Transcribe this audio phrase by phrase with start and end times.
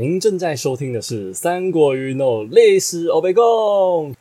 [0.00, 2.18] 您正在收听的是《三国瑜云
[2.50, 3.42] 历史欧北共》，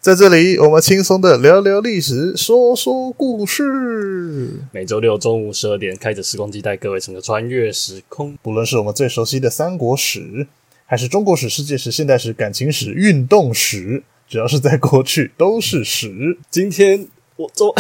[0.02, 4.60] 在这里我们轻松的聊聊历史，说说故事。
[4.74, 8.38] 每周六中午十二点，开着时光机带各位乘客穿越时空。
[8.44, 10.48] 不论是我们最熟悉的三国史，
[10.86, 16.38] 还是中国史、世界史、现代史、感情史、运动史，只要是在过去都是史。
[16.52, 17.08] 今天
[17.38, 17.74] 我中。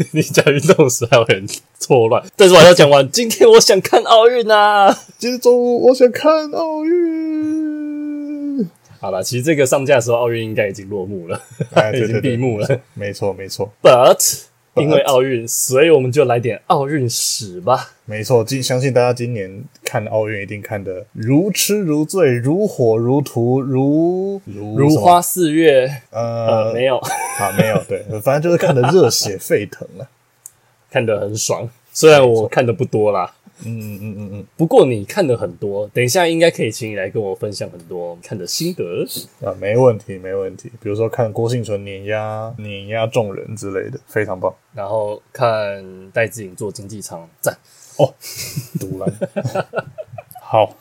[0.12, 1.46] 你讲运动时还有人
[1.78, 3.06] 错乱，但是我还要讲完。
[3.10, 4.96] 今天我想看奥运啊！
[5.18, 8.66] 今天中午我想看奥运。
[8.98, 11.38] 好了，其实这个上架的时候，奥运应该已经落幕了，
[11.74, 12.80] 哎、 已经闭幕了。
[12.94, 13.70] 没错，没错。
[13.82, 14.44] But
[14.80, 17.90] 因为奥运，所以我们就来点奥运史吧。
[18.04, 25.90] 没错，今相信大家今年看奥运一定看得如痴如醉、如火如荼、如如如花似月。
[26.10, 26.98] 呃，呃，没有，
[27.38, 30.08] 啊，没有，对，反正就是看得热血沸腾了，
[30.90, 31.68] 看得很爽。
[31.92, 33.34] 虽然我看的不多啦。
[33.64, 39.06] 嗯嗯嗯嗯嗯，不过你看的很多，等一下应该可以请你来跟我分享很多看的心得
[39.44, 40.70] 啊，没问题没问题。
[40.80, 44.54] 比如说看郭幸存碾压碾压众人之类的，非常棒。
[44.74, 47.56] 然后看戴志颖做经济舱，赞
[47.98, 48.14] 哦，
[48.78, 49.12] 独蓝。
[50.42, 50.74] 好，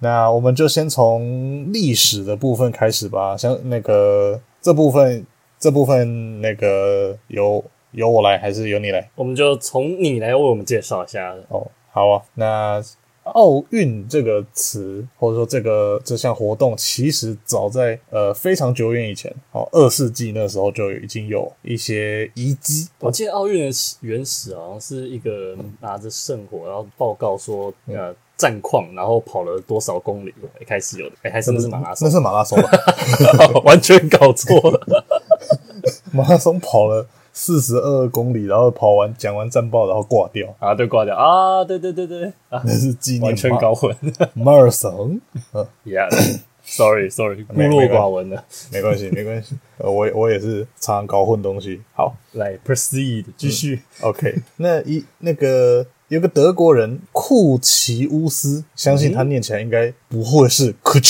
[0.00, 3.36] 那我们就先从历史的部分开始吧。
[3.36, 5.24] 像那个这部分
[5.58, 9.08] 这部分那个由由我来还是由你来？
[9.14, 11.66] 我们就从你来为我们介绍一下哦。
[11.96, 12.82] 好啊，那
[13.22, 22.86] 奥运这个词或者说这个这项活动，其实早在呃非常久远以前，哦，二世纪那时候就已经有一些遗迹。
[23.00, 32.06] 我记得奥运的原始好像是一个拿着圣火，然后报告说呃战况，然后跑了多少公里，一开始有的，哎，还是不是马拉松？
[32.06, 32.70] 那是马拉松吧？
[33.64, 35.04] 完全搞错了，
[36.12, 37.06] 马拉松跑了。
[37.38, 40.48] 四十二公里，然后跑完讲完战报，然后挂掉。
[40.58, 41.14] 啊，对，挂掉。
[41.14, 43.94] 啊，对对对对，啊、那是纪念完全搞混。
[44.32, 45.20] 马拉松，
[45.52, 48.42] 嗯，Yeah，sorry sorry，孤陋寡闻了，
[48.72, 51.82] 没关系没关系，呃我我也是常常搞混东西。
[51.92, 60.98] 好，来 proceed，继续、嗯、，OK， 那一那个有个德国人库奇乌斯，相信他念起来应该不会是库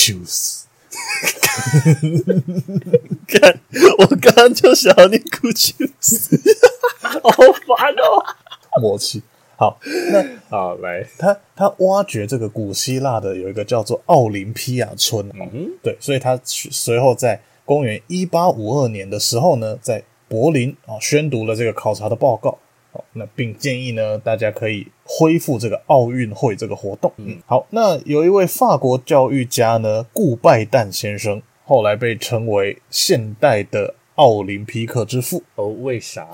[3.27, 3.61] 看，
[3.99, 6.41] 我刚刚就想要念古奇斯，
[7.01, 8.25] 好烦哦！
[8.81, 9.23] 默契
[9.57, 9.79] 好，
[10.13, 22.59] 那好来，他他挖掘这个古希腊的有一个叫做奥林匹亚村，嗯，对，所以他随后在公元一八五二年的时候呢，在柏林啊宣读了这个考察的报告。
[23.13, 27.13] 那并建议呢，大家可以恢复这个奥运会这个活动。
[27.19, 35.43] 嗯，好，那有一位法国教育家呢，顾拜旦先生，后来被称为现代的奥林匹克之父。
[35.57, 36.29] 哦，为啥？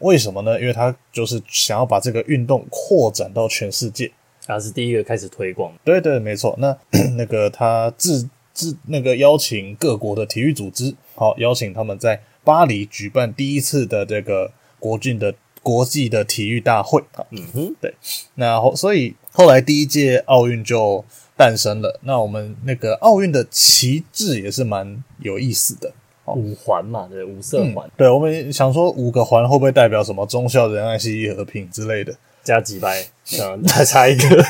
[0.00, 0.58] 为什么呢？
[0.58, 4.10] 因为他就是想要把这个运动扩展到全世界，
[4.46, 5.74] 他是第一个开始推广。
[5.84, 6.54] 对对，没错。
[6.58, 6.74] 那
[7.18, 15.34] 那个他自自那个邀请各国的体育组织，好，邀请他们在巴黎举办第一次的这个国际的。
[15.66, 17.92] 国际的体育大会，嗯哼，对，
[18.36, 21.04] 那后所以后来第一届奥运就
[21.36, 22.00] 诞生了。
[22.02, 25.92] 那我们那个奥运的旗帜也是蛮有意思的，
[26.26, 27.86] 五环嘛，对，五色环。
[27.86, 32.14] 嗯、对，我们想说五个环会不会代表什么忠孝仁爱信义和平之类的？
[32.42, 33.04] 加几百，
[33.40, 34.24] 嗯，再差一个。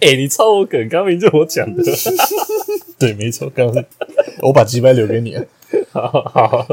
[0.00, 1.82] 哎、欸，你抄我梗，刚明就我讲的。
[2.98, 3.84] 对，没错，刚刚
[4.42, 5.44] 我把几百留给你了。
[5.90, 6.66] 好 好。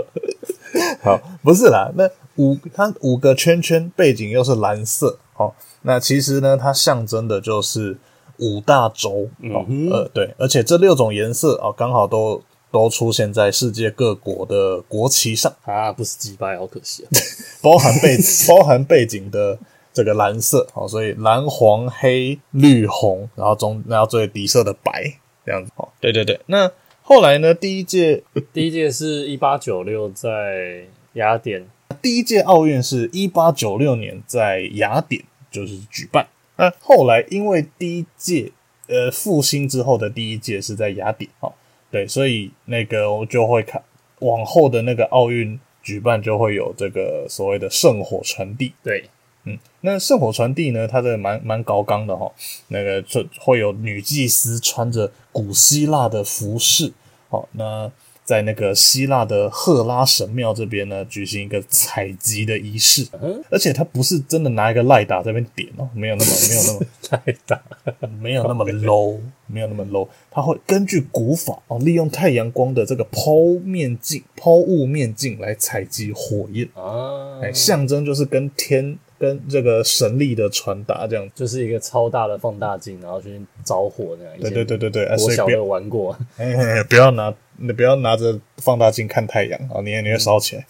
[1.04, 5.54] 好，不是啦，那五它五个圈圈背景又是蓝色，哦，
[5.84, 7.98] 那其实呢，它象征的就是
[8.40, 12.42] 五大洲，嗯，呃，对，而且这六种颜色啊，刚好都
[12.72, 17.10] 都出现在世界各国的国旗上啊，不是击败，好可惜啊，
[17.62, 19.58] 包含背包含背景的
[19.94, 25.12] 这个蓝色，哦，所以蓝黄黑绿红，然后中然后最底色的白
[25.46, 26.72] 这样子，哦，对对对，那。
[27.10, 27.54] 后来呢？
[27.54, 31.66] 第一届， 第一届是一八九六在雅典。
[32.02, 36.28] 第一届奥运是一八九六年在雅典就是举办。
[36.58, 38.52] 那后来因为第一届
[38.90, 41.54] 呃复兴之后的第一届是在雅典，哦，
[41.90, 43.82] 对，所以那个我就会看
[44.20, 48.74] 往后的那个奥运举办就会有这个所谓的圣火传递。
[48.84, 49.06] 对。
[49.48, 50.88] 嗯，那圣火传递呢？
[50.88, 52.32] 它这个蛮蛮高纲的哈。
[52.68, 56.92] 那个这会有女祭司穿着古希腊的服饰，
[57.30, 57.90] 好，那
[58.26, 63.08] 在那个希腊的赫拉神庙这边呢，举行一个采集的仪式。
[63.22, 67.62] 嗯，而且它不是真的拿一个赖打在那边点哦，没有那么 没有那么赖打，
[68.20, 70.10] 没有那么 low，没有那么 low。
[70.30, 73.34] 它会根据古法哦，利用太阳光的这个抛
[73.64, 79.00] 面镜、抛物面镜来采集火焰啊，哎，象征就是跟天。
[79.20, 84.34] 跟这个神力的传达，这样就是一个超大的放大镜，然后去着火那样。
[84.40, 90.66] 对对对对对，我小时候玩过，哎，不要拿，你不要拿着放大镜看太阳啊，你你会烧起来。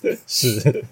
[0.00, 0.84] 对， 是。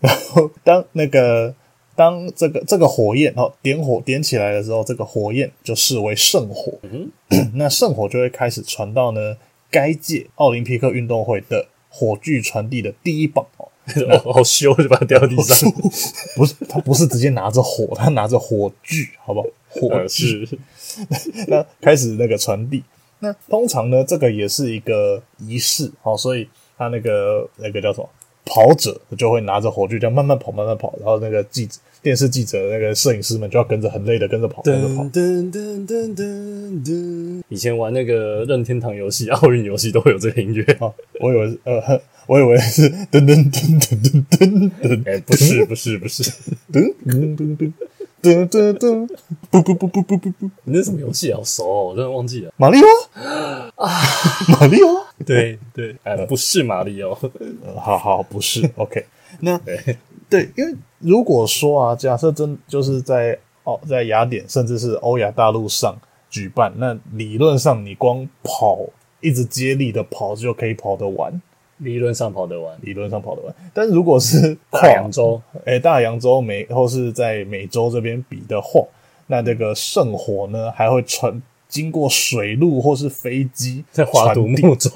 [0.00, 1.54] 然后当那个
[1.96, 6.72] 当这个这个火焰哦点火点起来的时候，这个火焰就视为圣火。
[6.82, 9.36] 嗯哼， 那圣火就会开始传到呢
[9.70, 13.44] 该届奥林匹克运动会的火炬传递的第一棒
[14.06, 14.22] 哦。
[14.24, 15.70] 哦，好羞，就把它掉到地上。
[16.36, 19.46] 不是，他不是直接拿着火，他拿着火炬，好不好？
[19.68, 20.48] 火炬。
[21.48, 22.82] 那开始那个传递。
[23.20, 28.08] 那通常呢，这个也是一个仪式，好，所以他那个那个叫什么？
[28.44, 30.94] 跑者就会拿着火炬这样慢慢跑，慢慢跑。
[30.98, 35.02] 然后那个记者、电视记者、那个摄影师们就要跟着很累的跟着跑，跟着跑。
[35.04, 37.42] 噔噔噔噔噔。
[37.50, 40.90] 以前玩那个任天堂游戏、奥运游戏都会有这个音乐啊。
[41.20, 42.00] 我以为呃。
[42.28, 46.22] 我以为是噔噔噔噔噔噔噔，不是不是不是，
[46.70, 47.72] 噔噔噔噔
[48.20, 49.08] 噔噔噔，
[49.50, 52.52] 不不不不不不不，你那什么游戏好熟哦，我真的忘记了。
[52.58, 52.86] 马里奥？
[53.76, 53.88] 啊，
[54.48, 57.18] 马里奥， 对对，哎，不是马里奥，
[57.80, 59.06] 好好不是，OK，
[59.40, 59.58] 那
[60.28, 65.96] 对，因为如果说啊，假设真就是在哦，在雅典甚至是欧亚大陆上
[66.28, 68.80] 举办，那理论上你光跑，
[69.22, 71.40] 一直接力的跑就可以跑得完。
[71.78, 78.84] 理论上跑得完，理论上跑得完，但如果是大洋洲，哎、欸，大洋洲美或是在美洲这边比的话，
[79.28, 84.90] 那这个圣火呢，还会传经过水路或是飞机在划独木舟，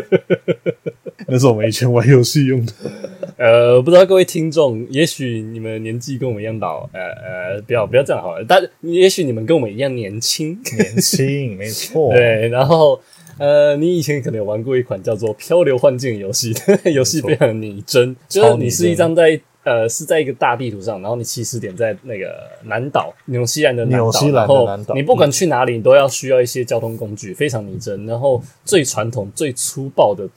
[1.26, 2.72] 那是我们以前玩游戏用的。
[3.36, 13.00] 呃，不知道各位听众，也许你们年纪跟我们一样老，呃呃，不要不要这样好了，但也许你们跟我们一样年轻，年轻，没错， 对，然后。
[13.38, 16.54] 呃，你以前可能有玩过一款叫做《漂流幻境》游戏，
[16.92, 22.32] 游戏非常拟真，就是你是一张在呃是在一个大地图上，然后你起始点在那个
[22.64, 28.06] 南岛，纽西兰的南岛，纽西兰的南岛，然后你不管去哪里，你都要需要一些交通工具，非常拟真。
[28.06, 30.28] 然后最传统、最粗暴的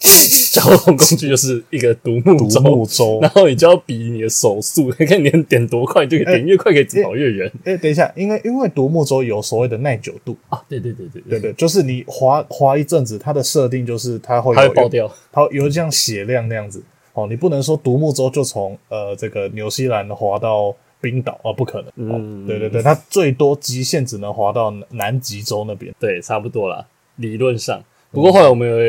[0.52, 7.48] 交通工具就是一个独木舟，独木舟，然后你就要比你的手速，你看你能点多快，就可以点越快可以跑越远。
[7.66, 16.82] 哎、欸欸，等一下，因为因为独木舟有所谓的耐久度啊，对对对对对对，就是你滑滑一阵子，它的设定就是它会有它会爆掉，它有像血量那样子。
[17.18, 21.92] 哦，你不能说独木舟就从呃这个纽西兰滑到冰岛啊，不可能。
[21.96, 25.92] 嗯、哦，对对对，它最多极限只能滑到南极洲那边。
[26.00, 26.86] 对，差不多啦，
[27.16, 27.84] 理论上。
[28.12, 28.80] 不过后来我们有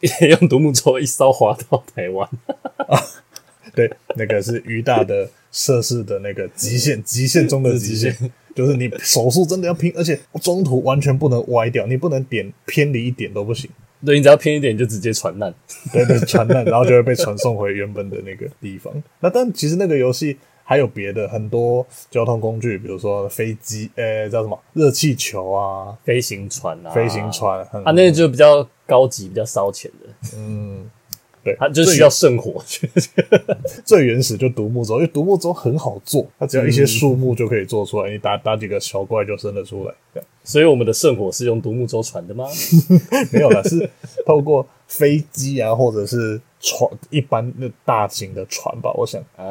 [0.00, 2.26] 也 用独木舟一艘滑到台湾。
[2.88, 2.98] 啊，
[3.76, 8.16] 对，那个是于大的设施的那个极限，极限中的极限，
[8.54, 13.68] 就是你手速真的要拼，而且中途完全不能歪掉，你不能点偏离一点都不行。
[14.04, 15.52] 对，你只要偏一点，你就直接传烂。
[15.92, 18.92] 对对，传烂，然后就会被传送回原本的那个地方。
[19.20, 30.36] 那但其实那个游戏还有别的很多交通工具，比如说飞机，呃，叫什么热气球啊，飞行船啊，飞行船啊，那個就比较高级，比较烧钱的。
[30.36, 30.90] 嗯。
[31.44, 32.64] 对，它就需要圣火。
[33.84, 39.94] 最原始就独木舟，因为独木舟很好做，它只要一些树木就可以做出来，嗯、你打打几个小怪就生得出来。
[40.14, 42.46] 这样，所以我们的圣火是用独木舟传的吗？
[43.30, 43.88] 没有啦，是
[44.24, 48.90] 透过飞机啊，或者是船，一般那大型的船吧。
[48.94, 49.44] 我想，啊，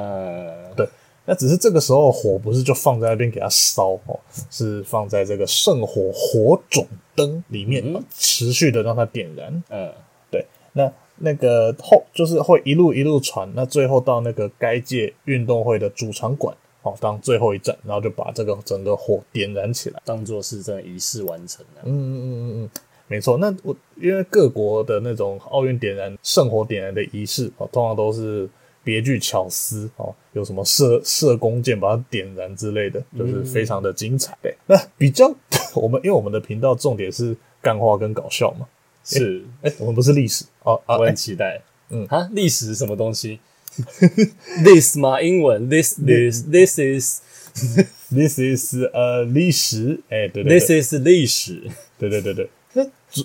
[0.75, 0.87] 对，
[1.25, 4.19] 那只是这个时候火不是就放在那边给它烧哦，
[4.49, 9.63] 是放在这个圣火火种灯里面，嗯、持续的让它点燃。
[9.69, 9.93] 嗯，
[10.31, 10.91] 对，那。
[11.17, 21.81] 那个后就是会一路一路传，那最后到那个该届运动会的主场馆，哦，当最后一站，然后就把这个整个火点燃起来，当做是这仪式完成了。
[21.85, 22.69] 嗯嗯嗯嗯嗯，
[23.07, 23.37] 没错。
[23.37, 28.49] 那我因为各国的那种奥运点燃圣火点燃的仪式，哦，通常都是
[28.83, 34.37] 别具巧思，哦，有什么射射弓箭把它点燃之类的，就是非常的精彩。
[34.41, 35.33] 对，那比较
[35.75, 38.67] 我们因为我们的频道重点是干话跟搞笑嘛。
[39.03, 41.61] 是，哎、欸，我们不是历史哦，我很期待。
[41.89, 43.39] 嗯，啊，历史是什么东西？
[44.63, 45.21] This 吗？
[45.21, 47.21] 英文？This this this is
[48.13, 49.99] this is 呃历史？
[50.09, 51.63] 哎、欸，对对，对，This is 历史。
[51.97, 53.23] 对对对对，那 主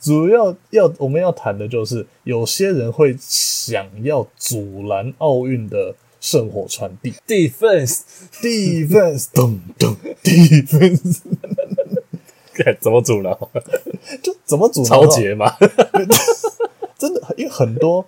[0.00, 7.14] 主要要我们要谈的就是，有些人会想要阻拦奥运的圣火传递。
[7.26, 11.20] Defense，defense，咚咚，defense。
[12.80, 13.36] 怎么阻挠？
[14.22, 14.88] 就怎么阻挠？
[14.88, 15.54] 超节嘛，
[16.98, 18.04] 真的，因为很多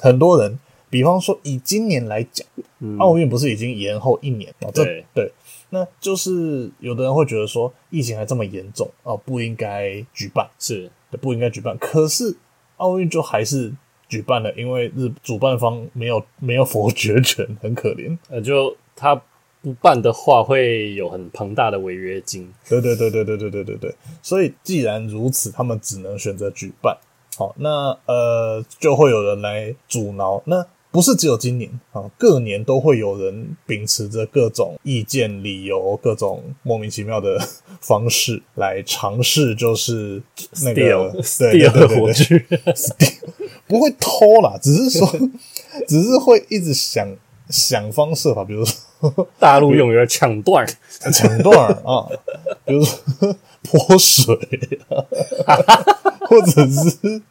[0.00, 0.58] 很多人，
[0.88, 2.46] 比方说以今年来讲，
[2.80, 4.70] 嗯、奥运不是已经延后一年了？
[4.72, 5.32] 对对，
[5.70, 11.76] 那就是有的人会觉得说，疫情还这么严重哦，不应该举办，是不应该举办。
[11.78, 12.36] 可是
[12.78, 13.72] 奥运就还是
[14.08, 18.16] 举办了，因为日主办方没有没有否决权，很可怜。
[18.28, 19.22] 呃，就他
[19.62, 22.52] 不办的话，会有很庞大的违约金。
[22.68, 23.94] 对对对对对对对对对。
[24.22, 26.96] 所以既然如此，他们只能选择举办。
[27.36, 30.42] 好，那呃，就会有人来阻挠。
[30.44, 37.38] 那不是只有今年啊，各年都会有人秉持着各种意见、理由、各种莫名其妙的
[37.80, 40.20] 方式来尝试，就是
[40.64, 42.44] 那个 steal 的火炬，
[43.68, 45.08] 不会偷啦，只是说，
[45.86, 47.08] 只是会一直想
[47.48, 48.76] 想方设法，比如说
[49.38, 50.66] 大陆用语抢断，
[51.12, 52.08] 抢断啊，
[52.64, 54.36] 比如说泼水，
[56.28, 57.22] 或者是。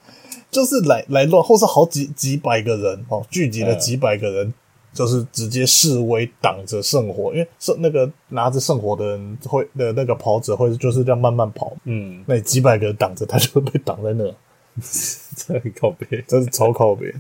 [0.51, 4.53] 就是来来乱，或是好几几百个人哦，聚集了几百个人，嗯、
[4.91, 14.23] 就是直接示威挡着圣火，因为圣那个拿着圣火的人会的那个跑者会就是这样慢慢跑，嗯，那几百个人挡着他就会被挡在那，
[15.35, 17.13] 这很靠北，这是超靠北。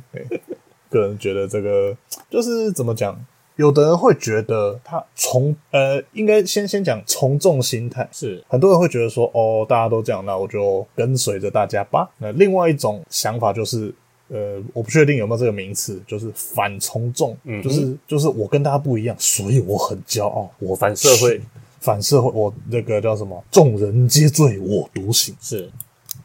[0.89, 1.95] 个人觉得这个
[2.31, 3.15] 就是怎么讲？
[3.59, 12.09] 有的人会觉得他从呃，应该先先讲从众心态，是很多人会觉得说，哦，大家都这样，那我就跟随着大家吧。
[12.19, 13.93] 那另外一种想法就是，
[14.29, 21.41] 呃，我不确定有没有这个名词，就是反从众，嗯，就是就是我跟大家不一样，所以我很骄傲，我反社会，
[21.81, 23.43] 反社会，我那个叫什么？
[23.51, 25.69] 众人皆醉我独醒，是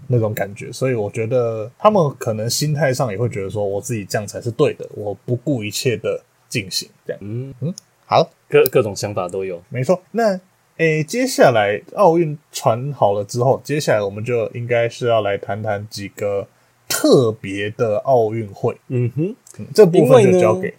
[0.06, 0.70] 那种感觉。
[0.70, 6.22] 所以我觉得他们可能心态上也会觉得说，我自己这样才是对的，我不顾一切的。
[6.54, 7.74] 进行这样，嗯嗯，
[8.06, 10.00] 好，各各种想法都有，没错。
[10.12, 10.34] 那
[10.76, 16.46] 诶、欸，接下来奥运传好了之后，接下来我们就应该是要来谈谈几个
[16.88, 18.76] 特别的奥运会。
[18.86, 19.34] 嗯哼，
[19.74, 20.72] 这部分就交给，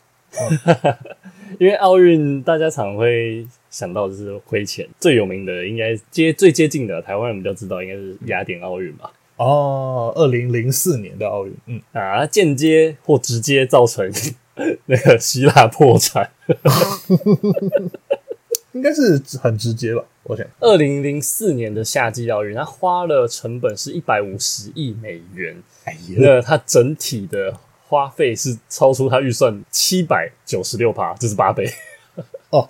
[1.59, 9.11] 因为奥运、嗯、大家常会想到就是亏钱，最有名的应该接最接近的，台湾人比较知道应该是雅典奥运吧。
[9.35, 14.09] 哦，二零零四年的奥运，嗯啊，间接或直接造成。
[14.85, 16.31] 那个希腊破产，
[18.73, 20.03] 应该是很直接吧？
[20.23, 25.55] 我想，二零零四年的夏季奥运，它花了成本是一百五十亿美元。
[25.83, 27.55] 哎呀，那它整体的
[27.87, 31.71] 花费是超出它预算七百九十六趴，这是八倍
[32.49, 32.67] 哦，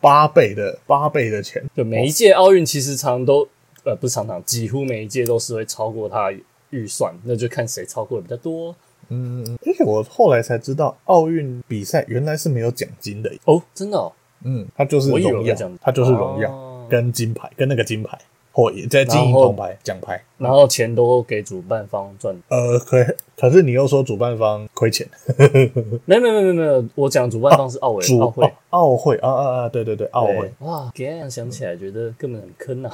[0.00, 1.64] 八倍的八倍的钱。
[1.74, 3.48] 就每一届奥运其实常常都
[3.84, 6.30] 呃不是常常，几乎每一届都是会超过它
[6.70, 8.74] 预算，那就看谁超过的比较多。
[9.10, 13.30] 嗯，而且我后来才知道，奥运比赛原来是没有奖金的。
[13.44, 14.12] 哦，真的哦，
[14.44, 18.18] 嗯，它就是荣耀，它就是荣耀跟金牌，跟那个金牌
[18.52, 22.34] 或也在金银铜牌奖牌，然后钱都给主办方赚。
[22.48, 22.96] 呃，可
[23.36, 25.06] 可是你又说主办方亏钱，
[26.04, 28.52] 没有没有没有没有，我讲主办方是奥委奥会。
[28.70, 30.52] 奥会啊啊啊，对对对，奥会。
[30.60, 32.90] 哇，这样想起来觉得根本很坑呐。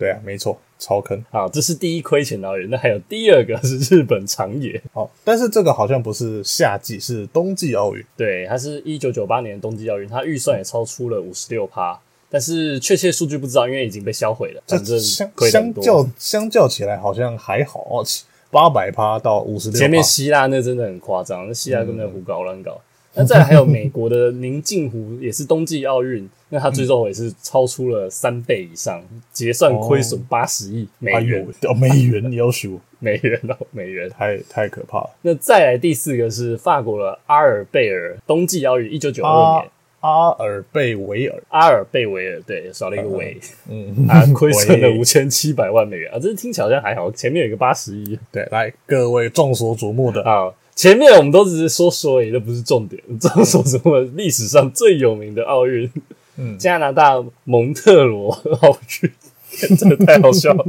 [0.00, 1.22] 对啊，没错，超坑。
[1.30, 4.82] 好，这是第一亏钱的奥运，那还有第二个 是日本长野。
[4.94, 8.02] 好，但是这个好像不是夏季，是冬季奥运。
[8.16, 14.62] 对，它是一九九八年冬季奥运，它预算也超出了五十六趴，但是确切数据不知道，因为已经被销毁了。
[14.66, 18.02] 反正相相较相较起来好像还好哦，
[18.50, 19.78] 八百趴到五十六。
[19.78, 22.80] 前面希腊那真的很夸张，那希腊根本胡搞乱搞。
[23.20, 31.46] 那再来还有美国的宁静湖，也是冬季奥运，那它最终也是超出了三倍以上，结算亏损八十亿美元。
[31.62, 35.10] 哦，美元你要求美元哦，美元太太可怕了。
[35.22, 39.70] 那再来第四个是法国的阿尔贝尔冬季奥运，一九九二年。
[40.00, 48.18] 阿尔贝维尔，阿尔贝维尔，对，少了一个维，嗯，啊，亏损了五千七百万美元啊，这听起来好像还好，前面有一个八十亿。
[48.32, 50.50] 对，来各位众所瞩目的啊。
[50.80, 53.02] 前面我们都只是说说而已，这不是重点。
[53.20, 55.90] 这样说什么，历史上最有名的奥运，
[56.38, 58.30] 嗯，加拿大蒙特罗
[58.62, 59.12] 奥运，
[59.76, 60.64] 真的太好笑了。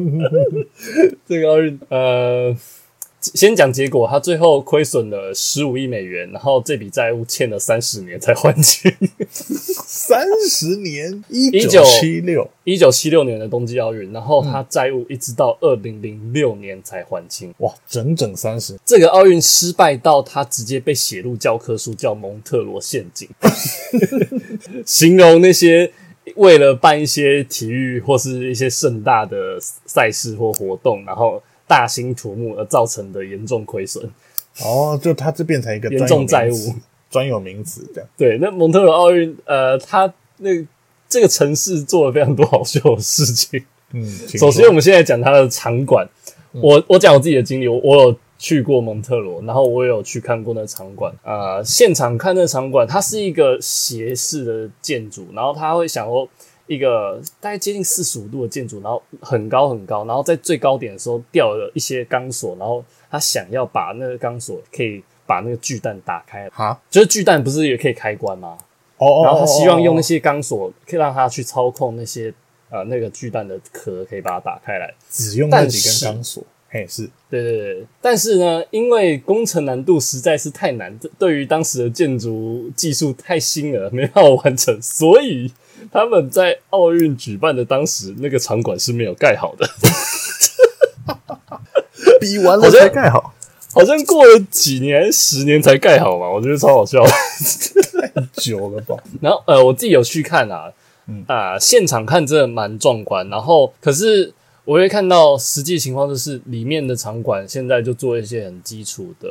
[1.25, 2.53] 这个奥运，呃。
[3.21, 8.91] 先讲结果，他最后亏损了十五亿美元，然后这笔债务欠了三十年才还清。
[9.29, 17.53] 三十年，一九七六，一九七六年的冬季奥运，然后他债务一直到二零零六年才还清。
[17.59, 18.75] 哇，整整三十。
[18.83, 23.29] 这个奥运失败到他直接被写入教科书，叫蒙特罗陷阱，
[24.83, 25.91] 形容那些
[26.37, 31.39] 为了办一些体育或是一些盛大的赛事或活动，然后。
[31.71, 34.03] 大兴土木而造成的严重亏损，
[34.61, 36.75] 哦，就它这变成一个严重债务
[37.09, 38.09] 专有名词这样。
[38.17, 40.49] 对，那蒙特罗奥运，呃，它那
[41.07, 43.63] 这个城市做了非常多好笑的事情。
[43.93, 44.05] 嗯，
[44.37, 46.05] 首先我们现在讲它的场馆，
[46.51, 51.13] 嗯、我我讲我自己的经历，我我有去过蒙特罗，然后我也有去看过那场馆。
[51.23, 56.27] 啊、呃，现场看那场馆，它是一个斜式的建筑，然后他会想说。
[56.73, 68.57] 一个大概接近四十五度的建筑，然后很高很高，然后在最高点的时候掉了一些钢索，然后他想要把那个钢索可以把那个巨蛋打开，哈，就是巨蛋不是也可以开关吗？
[68.99, 72.33] 哦，然后他希望用那些钢索可以让他去操控那些
[72.69, 76.41] 呃那个巨蛋的壳，可以把它打开来，只用那几根钢索。
[76.73, 85.51] 嘿，是对对对，但是呢，因为工程难度实在是太难，对于当时的建筑技术太新了，没办法完成，所以
[85.91, 89.69] 他们在奥运举办的当时，那个场馆是没有盖好的，
[92.19, 93.33] 比完了才盖好，
[93.73, 98.95] 好像过了几年、十年才盖好嘛，我觉得超好笑，太久了吧？
[99.21, 100.71] 然后呃，我自己有去看啊，
[101.07, 104.33] 嗯啊、呃，现场看真的蛮壮观，然后可是。
[104.63, 109.27] 我会看到实际情况，就是里面的场馆现在就做一些很基础的，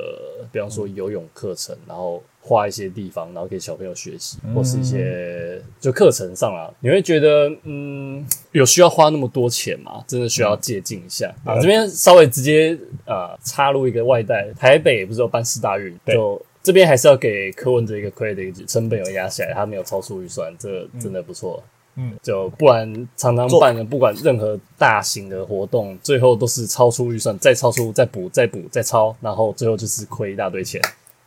[0.50, 10.02] 比方说游泳课程，然后画一些地方，然后给小朋友学习，或是一些就课程上啊，你会觉得嗯，有需要花那么多钱吗？
[10.06, 11.60] 真的需要借鉴一下啊。
[11.60, 21.62] 这边稍微直接呃插入一个外带，台北不是有办四大运，就这边还是要给柯文哲一个 credit，成本有压下来，他没有超出预算，这真的不错。
[21.96, 30.80] 嗯，就不然常常办的，不管任何大型的活动，最后都是超出预算，再超出，再补，再补，再超，然后最后就是亏一大堆钱，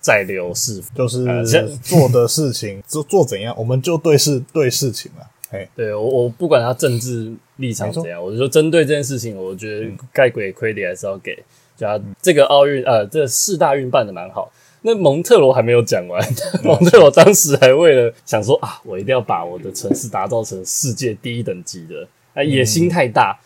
[0.03, 1.23] 再流是就是
[1.81, 5.25] 做的事情做做怎样，我们就对事对事情了。
[5.51, 11.35] 哎，对我我不管他政治立场怎样，我就说针对这件事情，我觉得该给 credit 还是要给，
[11.77, 14.51] 就他这个奥运呃，这个世大运办的蛮好。
[14.85, 16.21] 那蒙特罗还没有讲完，
[16.61, 23.45] 蒙特罗当时还为了想说啊，我一定要把我的城市打造成世界第一等级的，啊，野心太大，嗯，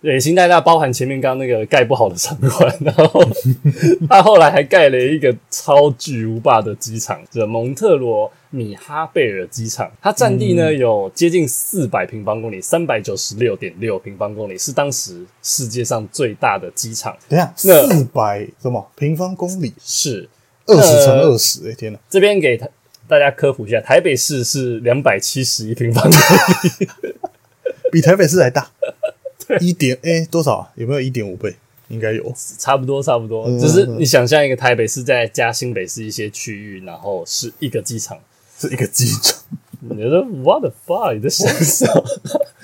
[0.00, 3.24] 野心太大，包含前面刚刚那个盖不好的场馆，然后
[4.08, 17.16] 他后来还盖了一个超巨无霸的机场，叫蒙特罗米哈贝尔机场，它占地呢有接近四百平方公里，三百九十六点六平方公里，是当时世界上最大的机场。
[17.28, 19.72] 等下，四百什么平方公里？
[19.82, 20.28] 是。
[20.64, 21.98] 二十乘二十，哎天哪！
[22.08, 22.56] 这边给
[23.08, 26.88] 大家科普一下，台北市是两百七十一平方公里，
[27.90, 28.70] 比台北市还大，
[29.60, 30.70] 一点哎多少啊？
[30.76, 31.54] 有没有一点五倍？
[31.88, 33.46] 应该有，差不多差不多。
[33.58, 38.18] 只是你想象一个台北市在加新北市一些区域，然后是一个机场，
[38.58, 39.38] 是一个机场。
[39.80, 41.14] 你说 What the fuck？
[41.14, 42.04] 你在想什么？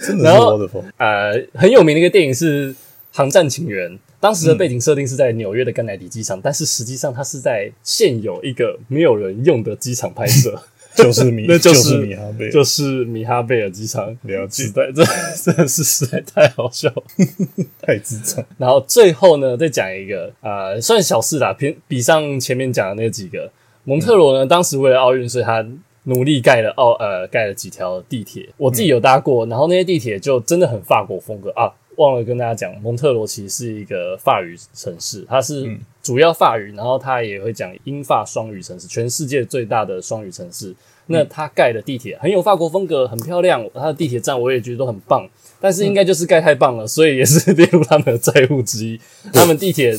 [0.00, 0.84] 真的是 What the fuck？
[0.96, 2.72] 呃，很有名的一个电影是
[3.12, 3.90] 《航站情缘》。
[4.20, 10.60] 当时的背景设定是在纽约的甘乃迪机场，嗯、但是实际上它是在现有一个没有人用的机场拍摄，
[11.02, 14.06] 就是米，那就是米哈贝，就是米哈贝尔机场。
[14.22, 15.04] 了解，实在这
[15.42, 16.92] 真的是实在太好笑，
[17.82, 18.44] 太智障。
[18.58, 23.50] 然后最后呢，再讲一个呃，算小事啦，比比上前面讲的那几个。
[23.84, 25.64] 蒙特罗呢，当时为了奥运，所以他
[26.04, 31.72] 努力盖了奥呃盖了几条地铁，我自己有搭过，然后那些地铁就真的很法国风格啊。
[31.98, 40.74] 忘了跟大家讲，蒙特罗其实是一个法语城市，它是主要法语，然后它也会讲英法双语城市，全世界最大的双语城市。
[41.06, 43.68] 那它盖的地铁很有法国风格，很漂亮。
[43.74, 45.28] 它的地铁站我也觉得都很棒，
[45.60, 49.00] 但是应该就是盖太棒了，所以也是列入他们的债务之一。
[49.32, 49.98] 他们地铁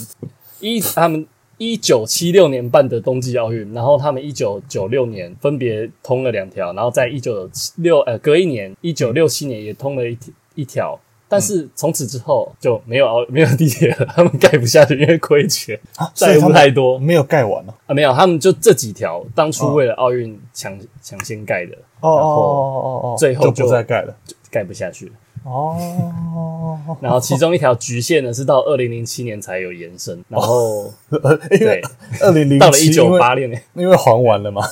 [0.61, 10.17] 一，他们一九七六年办的冬季奥运，然后他们一九九六年分别通了两条，然后在一九六呃隔一年一九六七年也通了一
[10.55, 10.97] 一条。
[11.31, 15.79] 但是从此之后就没有奥没有地铁了，他们盖不下去，因为亏钱，
[16.15, 17.93] 债务太多，没有盖完了啊！
[17.93, 24.15] 没有，他们就这几条当初为了奥运抢抢先盖的，哦哦哦哦哦，最后就，就不再盖了，
[24.49, 25.11] 盖不下去了
[25.43, 25.77] 哦。
[26.99, 30.91] 然后其中一条局限呢是到二零零七年才有延伸，然后
[31.49, 31.79] 对，
[32.21, 34.67] 二零零到了一九八六年，因为还完了嘛，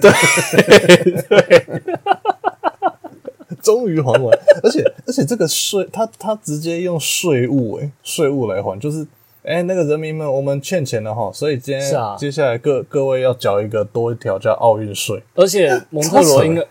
[0.00, 0.10] 对
[1.28, 1.66] 对。
[3.68, 9.02] 终于还完， 而且而且这个税，他他直接用税务诶，税务来还，就是
[9.42, 16.66] 哎、欸，那个人民们，我们欠钱了哈，所以今天、啊、接下来各各位要缴一个多一条叫奥运税，而且蒙特罗应该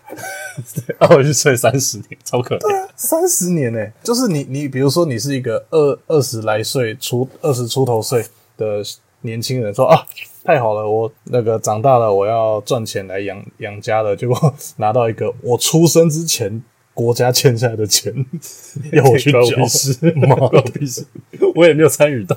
[1.05, 8.25] 奥运税三十年，超可怜，三十年诶，就是你你比如说你是一个二二十来岁出二十出头岁
[8.57, 8.81] 的
[9.21, 10.03] 年轻人，说啊
[10.43, 14.35] 太好了，我那个长大了，我要赚钱来养养家了，结果
[14.77, 16.63] 拿到一个我出生之前。
[16.97, 18.11] 国家欠下来的钱
[18.91, 20.35] 要我去缴， 是吗？
[21.53, 22.35] 我也没有参与到。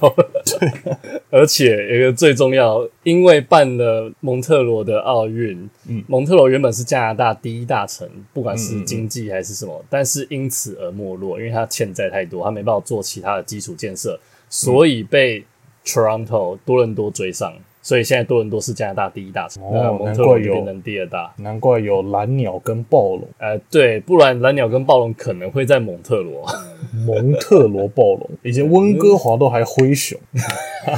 [1.31, 14.21] 而且一个最重要，因为办了蒙特罗的奥运，嗯，蒙特罗原本是加拿大第一大城，不管是经济还是什么，嗯嗯，但是因此而没落，因为他欠债太多，他没办法做其他的基础建设，
[14.51, 15.43] 所以被
[15.87, 17.55] Toronto 多伦多追上。
[17.83, 21.33] 所以现在多伦多是加拿大第一大城，哦、那蒙特娄就变成第二大。
[21.39, 23.27] 难怪有蓝鸟跟暴龙。
[23.39, 26.45] 呃，对，不然蓝鸟跟暴龙可能会在蒙特罗。
[27.07, 30.19] 蒙特罗暴龙， 以前温哥华都还灰熊。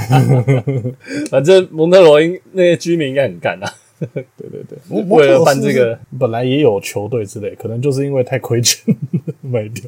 [1.31, 3.73] 反正蒙特罗应那些居民应该很干啊。
[4.13, 8.93] 对对对，为了办这个，本来也有球队之类，可能就是因为太亏钱
[9.41, 9.85] 卖掉。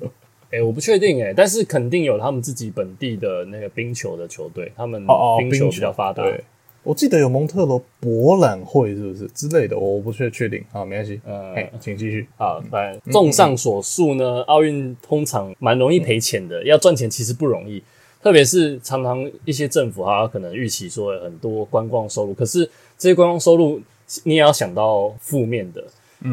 [0.52, 5.04] 哎、欸，我不确定哎、欸，但是肯定有他们自己本地的那个冰球的球队，他们
[5.37, 6.22] 冰球比较发达。
[6.22, 6.44] 哦哦、对，
[6.85, 10.62] 我记得有蒙特罗博览会是不是之类的，我不确确定。
[10.70, 11.20] 啊，没关系。
[11.25, 12.29] 呃，请继续。
[12.37, 17.83] 啊，反正综上所述呢，奥运通常蛮容易赔钱的，要赚钱其实不容易，
[18.23, 22.68] 特别是常常一些政府它可能预期说很多观光收入，可是
[22.99, 23.81] 这些观光收入
[24.25, 25.83] 你也要想到负面的。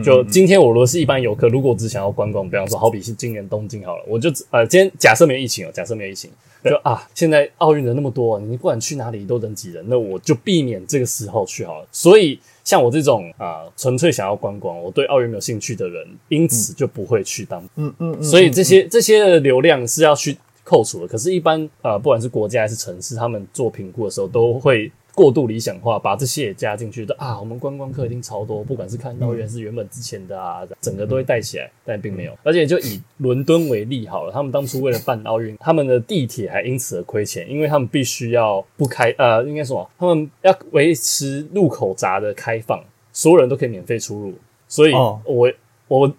[0.03, 6.29] 就今天我如果是一般游客，如果我只想要观光，比方说好比是今年东京好了，我就呃今天假设没有疫情哦，假设没有疫情，
[6.63, 11.87] 就啊现在奥运人那么多，你不管去哪里都人挤人，那我就避免这个时候去好了。
[11.91, 17.61] 所以像我这种啊纯粹想要观光，我对奥运没有兴趣的人，因此就不会去当。
[17.75, 18.23] 嗯嗯嗯。
[18.23, 21.07] 所以这些这些的流量是要去扣除的。
[21.07, 24.89] 可是，一般呃不管是国家还是城市，他们做评估的时候都会。
[25.13, 32.37] 过度理想化，把这些也加进去的啊，我们观光客一定超多，不管是看到原是原本之前的啊，整个都会带起来，但并没有。
[32.43, 44.33] 而且就以伦敦为例好了，他们当初为了办奥运，他们的地铁还因此而亏钱，因为他们必须要不开呃，应该什么他们要维持入口闸的开放，所有人都可以免费出入，
[44.67, 45.21] 所以我。
[45.25, 45.51] 我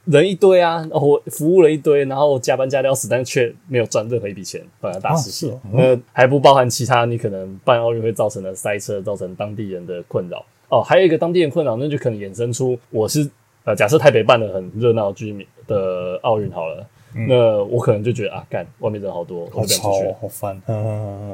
[0.04, 5.58] 人一堆啊，我服务了一堆，然后加班加掉死，但却没有赚任何一笔钱，本来大失血。
[5.72, 10.44] 那、还不包含其他你可能办奥运会造成的塞车，造成当地人的困扰。
[10.68, 13.28] 哦，还有一个当地人困扰，那就可能衍生出我是
[13.64, 16.87] 呃，假设台北办的很热闹居民的奥运好了。
[17.14, 20.61] 嗯、那我可能就觉得啊，干外面人好多，好吵，好烦，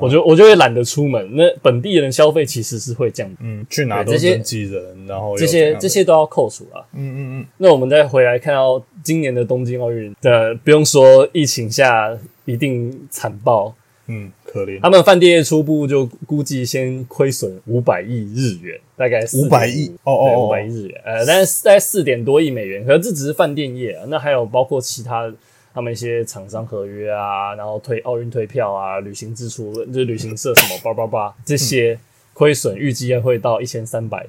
[0.01, 1.37] 我就我就会懒得出门。
[1.37, 6.83] 那本地人消费其实是会降，嗯，去哪都人挤人，然后这些这些都要扣除啊。
[6.95, 7.47] 嗯嗯嗯。
[7.59, 13.73] 那我们再回来看到今年的东京奥运的，不用说疫情下一定惨爆，
[14.09, 14.81] 嗯，可怜。
[14.81, 22.85] 他们饭店业初步就估计先亏损五百亿日元，大概五百亿哦哦，五百亿日元，呃，但是大概四点多亿美元。
[22.85, 25.33] 可是这只是饭店业啊，那还有包括其他。
[25.79, 31.97] 他们一些厂商合约啊，然后退奥运退票啊，旅行支出就是旅行社什么叭叭叭这些
[32.33, 34.27] 亏损，预计会到一千三百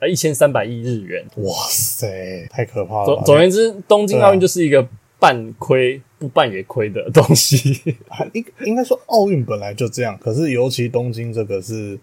[0.00, 1.24] 呃一千三百亿日元。
[1.36, 3.06] 哇塞，太可怕了！
[3.06, 4.86] 总总而言之，东京奥运就是一个
[5.18, 7.96] 半亏不半也亏的东西。
[8.34, 11.98] 应应该说奥运本来就这样，可是尤其东京这个是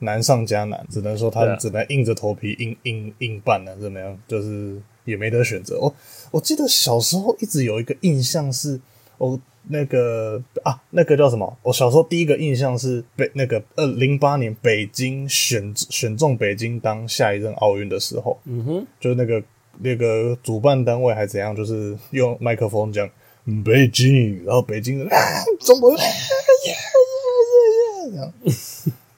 [0.00, 4.18] 难上加难，只能说他只能硬着头皮硬硬硬办了，怎么样？
[4.26, 4.76] 就是。
[5.04, 5.78] 也没得选择。
[5.78, 5.94] 我
[6.30, 8.80] 我记得小时候一直有一个印象是，
[9.18, 9.38] 我，
[9.68, 11.56] 那个啊，那个叫什么？
[11.62, 19.42] 我小时候第一个印象是北那个呃零八年北京选选中北京当下一任奥运的时候，嗯哼，就是那个
[19.78, 23.08] 那个主办单位还怎样，就是用麦克风讲
[23.64, 25.16] 北京，然后北京人啊，
[25.60, 26.04] 中国，耶耶
[26.66, 26.72] 耶
[28.08, 28.32] 耶，这样，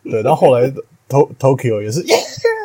[0.02, 0.70] 对，然后后来
[1.08, 2.16] Tokyo 也是耶，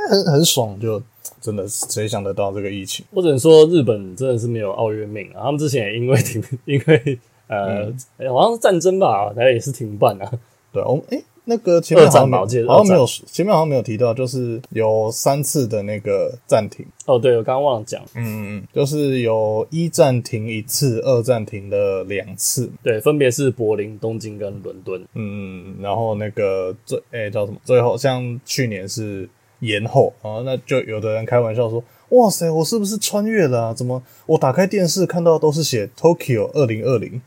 [0.10, 1.02] 很很爽就。
[1.42, 3.06] 真的是谁想得到这个疫情？
[3.14, 5.44] 或者说日本真的是没有奥运命啊！
[5.44, 7.86] 他们之前也因为停， 因为呃、
[8.18, 10.32] 嗯，好像是战争吧，然后也是停办啊。
[10.72, 12.30] 对，我们诶，那个前面好像，
[12.68, 16.86] 好像没有，前面好像没有提到，就是有三次的那个暂停。
[17.06, 18.02] 哦，对，我刚刚忘了讲。
[18.14, 22.70] 嗯嗯嗯，就是有一暂停一次，二暂停了两次。
[22.84, 25.04] 对，分别是柏林、东京跟伦敦。
[25.16, 27.58] 嗯，然后那个最诶叫什么？
[27.64, 29.28] 最后像去年是。
[29.60, 33.74] 延后啊，那就有的人开玩笑说：“哇塞，我是不是穿越了啊？
[33.74, 37.22] 怎么我打开电视看到都是写 Tokyo 二零二零？”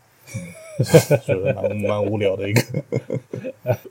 [1.26, 2.62] 觉得蛮蛮无聊的一个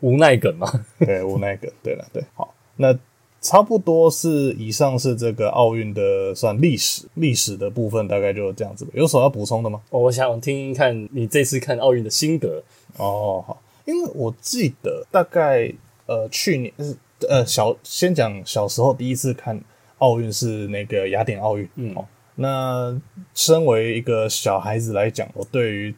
[0.01, 0.85] 无奈梗嘛。
[0.97, 1.71] 对，无奈梗。
[1.83, 2.97] 对了，对，好，那
[3.39, 8.87] 差不多是以上是这个奥运的算历史历史的部分，大概就这样子。
[8.93, 9.79] 有什么要补充的吗？
[9.91, 12.63] 我想听听看你这次看奥运的心得。
[12.97, 15.71] 哦，好，因为我记得大概
[16.07, 16.97] 呃去年是。
[17.29, 19.59] 呃，小先讲小时候第一次看
[19.99, 21.69] 奥运是那个雅典奥运。
[21.75, 22.05] 嗯，哦，
[22.35, 22.99] 那
[23.33, 25.95] 身为一个小孩子来讲，我对于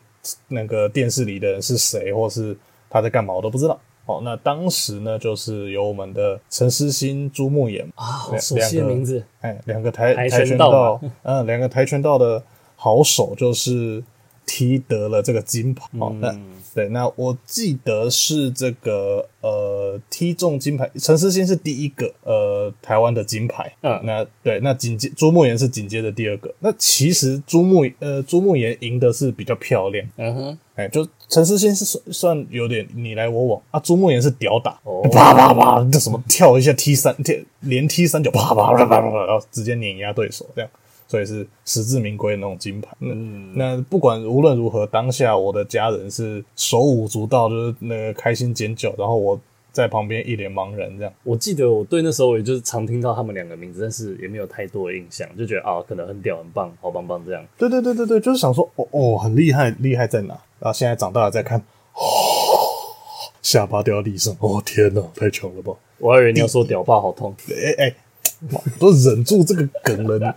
[0.47, 2.57] 那个电视里的人是谁，或是
[2.89, 3.79] 他在干嘛，我都不知道。
[4.05, 9.23] 哦，那当时呢，就是有我们的陈诗欣、朱木炎啊，好熟悉的名字。
[9.39, 12.43] 哎，两个跆跆拳道，嗯，两个跆拳道的
[12.75, 14.03] 好手，就是
[14.45, 15.87] 踢得了这个金牌。
[15.97, 16.35] 好、嗯，那
[16.73, 23.71] 对，那我记得是这个呃踢中金牌，陈思欣是第一个呃台湾的金牌。
[23.81, 26.53] 嗯，那对，那紧接朱慕言是紧接着第二个。
[26.59, 30.05] 那其实朱慕呃朱慕言赢的是比较漂亮。
[30.17, 40.69] 嗯哼，哎，就陈思欣是算算有点你来我往啊，朱慕言是屌打，哦啪啪啪，这什么跳一下踢三踢连踢三脚，啪啪啪啪啪，然后直接碾压对手这样。
[41.13, 42.89] 所以是实至名归的那种金牌。
[43.01, 49.39] 嗯，那不管无论如何，当下我的家人是手舞足蹈，就是那个开心尖叫，然后我
[49.71, 51.13] 在旁边一脸茫然这样。
[51.21, 57.45] 我记得我对那时候也就是常听到他们两个名字，但是也没有太多的印象，就觉得啊，可能很屌、很棒、好棒棒这样。
[57.59, 60.33] 对对对对对，就是想说哦哦，很厉害，厉害在哪？
[60.59, 61.59] 然后现在长大了再看，
[61.93, 62.01] 哦，
[63.43, 65.73] 下巴掉地上，哦天哪，太强了吧！
[65.99, 67.95] 我还以为你要说屌爸好痛，哎哎，
[68.79, 70.33] 都忍住这个梗了呢。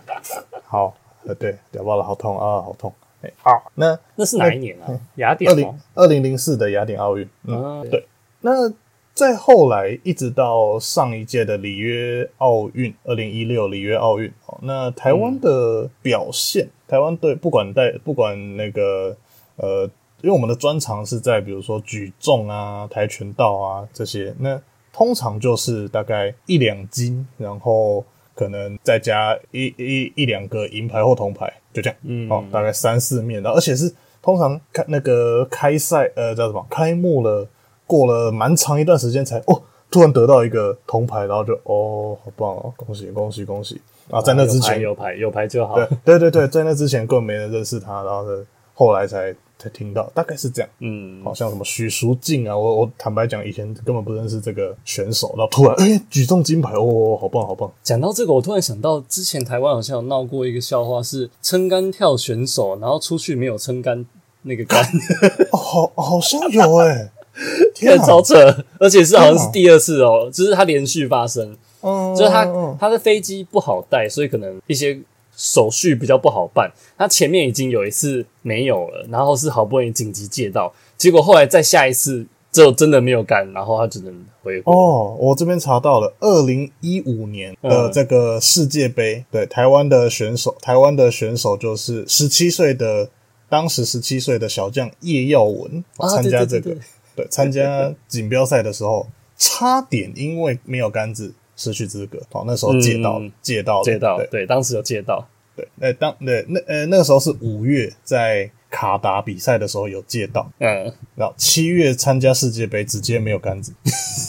[0.69, 0.93] 好，
[1.25, 2.93] 呃，对，屌爆了，好痛啊，好痛！
[3.21, 4.85] 哎，好，那那是哪一年啊？
[5.15, 8.05] 雅典二零二零零四的雅典奥运，嗯，对。
[8.41, 8.69] 那
[9.13, 19.15] 再后来，一直到上一届的里约奥运，二零一六里约奥运，哦，那台湾的表现，嗯、台湾队不管带不管那个
[19.55, 19.89] 呃，
[20.21, 28.03] 因为我们的专长是在比如说举重啊、跆拳道啊这些，那通常就是大概一两斤，然后。
[28.37, 36.63] 可能再加一一一两个银牌或铜牌，就这样，嗯，哦，大概三四面，然后而且是通常开那个开赛，呃，叫什么？
[36.69, 37.47] 开幕了，
[37.87, 43.81] 过了蛮长一段时间才哦，突然得到一个铜牌，然后就哦，好棒哦，恭喜恭喜恭喜！
[44.11, 49.35] 啊，在那之前有牌有牌就好，对对对对，在那之前根本没人认识他，然后呢，后来才。
[49.59, 57.71] 才听到，大概是这样，嗯，好像什么许淑净啊，我我坦白讲，以前根本不认识这个选手，然后突然哎、欸，举重金牌，哦，好棒好棒！
[57.81, 64.05] 讲到这个，我突然想到，之前台湾好像有闹过一个笑话，是撑杆跳选手，然后出去没有撑杆
[64.43, 64.83] 那个杆，
[65.51, 67.11] 哦，好好像有哎、欸，
[67.73, 68.35] 天啊，超扯，
[68.79, 72.45] 而且是好像是第二次哦，就是它连续发生，嗯，就是它
[72.79, 74.99] 它的飞机不好带，所以可能一些。
[75.37, 84.73] 手续比较不好办，他前面已经有一次没有了，然后是好不容易紧急借到，结果后来再下一次就真的没有杆，然后他只能回国。
[84.73, 93.07] 哦，我这边查到了，二零一五年的这个世界杯，嗯、对台湾的选手，台湾的选手就是十七岁的，
[93.47, 96.77] 当时十七岁的小将叶耀文参加这个，对，
[97.15, 101.31] 对，参加锦标赛的时候，差点因为没有杆子。
[101.57, 113.73] 失去资格，好，那时候借到，借到，借到，对，当时有借到，对，那当，对，那呃，那个时候是五月在卡达比赛的时候有借到，嗯，然后七月参加世界杯直接没有杆子，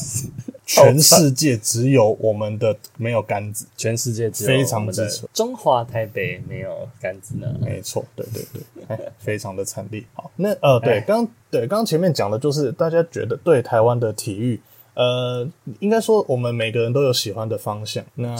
[0.64, 8.42] 全世界只有我们的没有杆子，全世界只有非常之扯，中华台北没有杆子呢，没错，对对
[8.88, 10.02] 对，非常的惨烈。
[10.14, 14.58] 好，那呃，对，刚对刚前面讲的就是大家觉得对台湾的体育。
[14.98, 18.04] 呃，应该说我们每个人都有喜欢的方向。
[18.16, 18.34] 那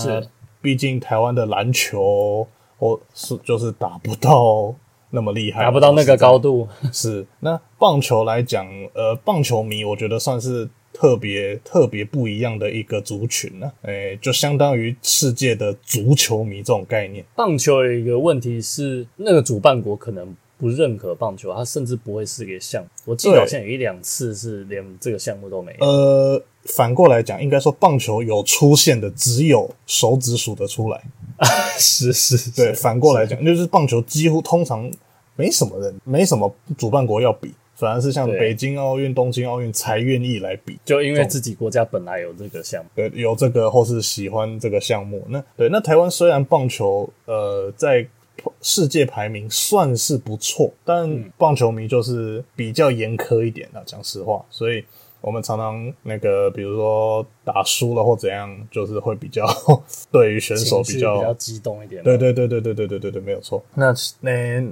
[0.60, 2.48] 毕竟台湾的篮球，
[2.80, 4.74] 我是就是打不到
[5.10, 6.66] 那么厉害，达不到那个高度。
[6.92, 13.70] 是那棒球来讲，呃，棒球迷我觉得算是特别特别不一样的一个族群呢。
[13.82, 17.24] 诶，就相当于世界的足球迷这种概念。
[17.36, 20.36] 棒球有一个问题是，那个主办国可能。
[20.58, 22.88] 不认可棒球，他甚至不会是一个项目。
[23.04, 25.86] 我记得好像有一两次是连这个项目都没有。
[25.86, 31.00] 呃，反过来讲，应该说棒球有出现的只有手指数得出来。
[31.78, 32.72] 是是，是，对。
[32.72, 34.90] 反过来讲，就是棒球几乎通常
[35.36, 45.24] 没什么人，没什么主办国要比，反而是像北京奥运、东京奥运才愿意来比，就因为自己国家本来有这个项目，对，有这个或是喜欢这个项目。
[45.28, 48.04] 那对，那台湾虽然棒球呃在。
[48.62, 54.84] 世界排名算是不错，但棒球迷就是比较严苛一点啊，讲实话，所以。
[55.20, 59.46] 我们常常那个，比如说打输了或怎样，就是会比较
[60.12, 62.02] 对于选手比较比较激动一点。
[62.02, 63.62] 对对对对对对对对对，没有错。
[63.74, 64.30] 那那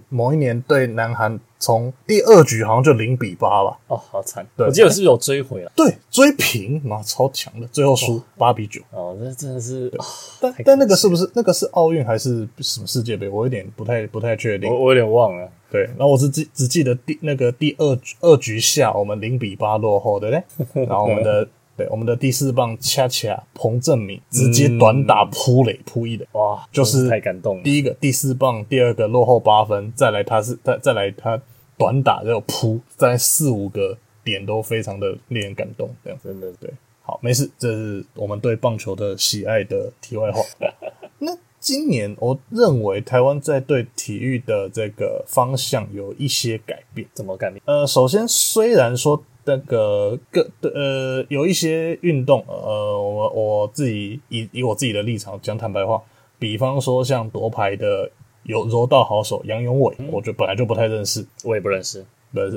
[0.09, 3.77] 某一年对南韩，从第二局好像就零比八吧。
[3.89, 4.47] 哦，好惨！
[4.57, 5.73] 对，我记得是不是有追回来？
[5.75, 8.81] 对，追平，妈超强的，最后输八比九。
[8.91, 9.93] 哦，那真的是。
[10.41, 13.29] 但但那个是不是那个是奥运还是什么世界杯？
[13.29, 15.51] 我有点不太不太确定，我我有点忘了。
[15.77, 20.37] 对，然后我是只只记得第那个第二二局下我们零比八落后，对不
[20.73, 20.85] 对？
[20.89, 27.63] 然后我们的对我们的第四棒恰恰彭正明直接短打扑垒扑一垒，哇，就是太感动了。
[27.63, 31.39] 第一个第四棒，第二个落后八分，再来他是再再来他
[31.77, 36.71] 短打就扑，在四五个点都非常的令人感动，这样真的对。
[37.03, 40.41] 好，没事，这是我们对棒球的喜爱的题外话。
[41.21, 41.37] 那。
[41.67, 47.09] 今年我认为台湾在对体育的这个方向有一些改变。
[47.13, 47.61] 怎么改变？
[47.65, 56.01] 呃，首先虽然说那个各呃有一些运动，呃，我我自己以以我自己的立场讲坦白话，
[56.39, 58.09] 比方说像夺牌的
[58.45, 62.07] 有柔道好手杨永伟，嗯、我就本来就不太认识，我也不认识。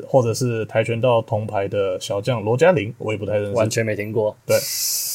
[0.08, 4.36] 或者是跆拳道铜牌的小将罗嘉玲，我也不太认识，完全没听过。
[4.46, 4.58] 对，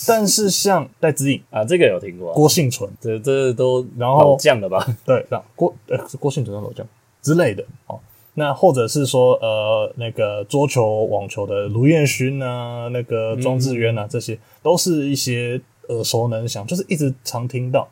[0.07, 2.33] 但是像戴资颖啊，这个有听过。
[2.33, 4.85] 郭幸存，这这都然后老将的吧？
[5.05, 6.87] 对，这样郭呃郭幸存的老将
[7.22, 7.98] 之类的哦。
[8.35, 17.88] 那或者是说呃那个桌球、网球的卢彦勋啊，那个庄智渊啊，嗯、这些都是一些耳熟能详，就是一直常听到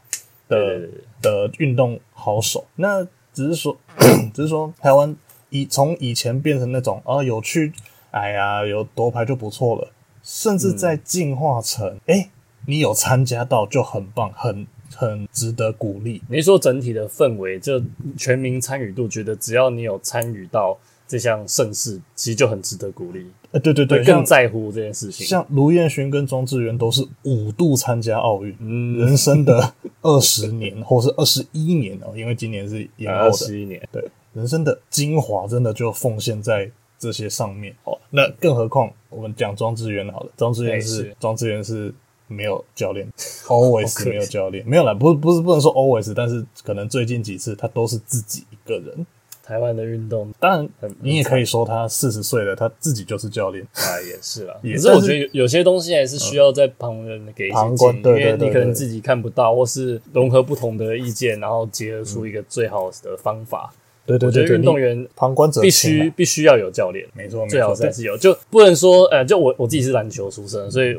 [0.49, 0.89] 的
[1.21, 2.65] 的运动好手。
[2.77, 3.77] 那只是说，
[4.35, 5.17] 只是说台湾。
[5.53, 7.73] 以从以前变成那种啊有趣，
[8.11, 12.31] 哎呀有夺牌就不错了，甚至在进化成哎、
[12.67, 16.23] 你有参加到就很棒，很很值得鼓励。
[16.29, 17.81] 你说整体的氛围就
[18.17, 23.27] 全民参与度，觉得只要你有参与到这项盛事，其实就很值得鼓励。
[23.51, 25.27] 呃对对对，对更在乎这件事情。
[25.27, 34.03] 像卢彦勋跟庄智渊都是五度参加奥运，嗯，人生的二十年或是二十一年哦，因为今年是延后的二十一年，对。
[34.33, 37.99] 人生的精华真的就奉献在这些上面哦。
[38.11, 41.93] 那更何况我们讲庄智渊好了，庄智渊是庄智渊是
[42.29, 43.11] 没有教练，
[43.49, 49.07] always 没有教练，没有啦，不不是不能说 always，但是可能最近几次他都是自己一个人。
[49.45, 54.55] 台湾的运动，当然你也可以说他四十岁了，他自己就是教练啊，也是啦。
[54.63, 63.75] 也是我觉得有有些东西还是需要在旁人给一些建议，因为你可能自己看不到，或是融合不同的意见，然后结合出一个最好的方法。
[64.05, 70.97] 对对对，运动员旁观者必须必须要有教练，没错，最好是还是有，就不能说，呃，就我我自己是篮球出身，所以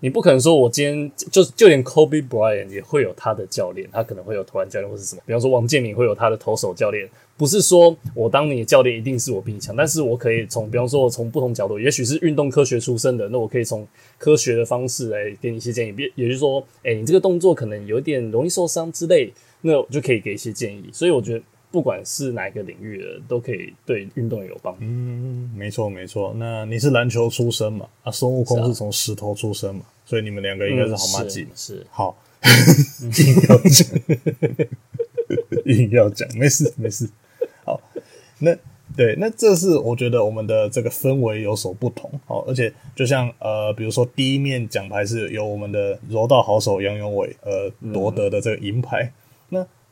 [0.00, 21.42] 你不可能说我今天就就连 Kobe Bryant 也会有他的教练，他可能会有投篮教练或是什么，比方说王健林会有他的投手教练，不是说我当你的教练一定是我比你强，但是我可以从，比方说我从不同角度，也许是运动科学出身的，那我可以从科学的方式来给你一些建议，也就是说，哎，你这个动作可能有点容易受伤之类，那我就可以给一些建议，所以我觉得。
[21.76, 24.78] 不管是哪一个领域的，都可以对运动有帮助。
[24.80, 26.32] 嗯，没错没错。
[26.38, 27.86] 那你是篮球出身嘛？
[28.02, 29.82] 啊，孙悟空是从石头出身嘛？
[29.84, 31.48] 啊、所以你们两个应该是好麻吉、嗯。
[31.54, 32.16] 是好，
[33.02, 33.86] 硬要讲，
[35.66, 37.06] 硬要讲， 没事没事。
[37.62, 37.78] 好，
[38.38, 38.56] 那
[38.96, 42.10] 对，那这是我觉得我们的这个氛围有所不同。
[42.24, 49.12] 好，而且就像呃，比如说第一面奖牌是由我们的柔道好手杨永伟呃夺得的这个银牌。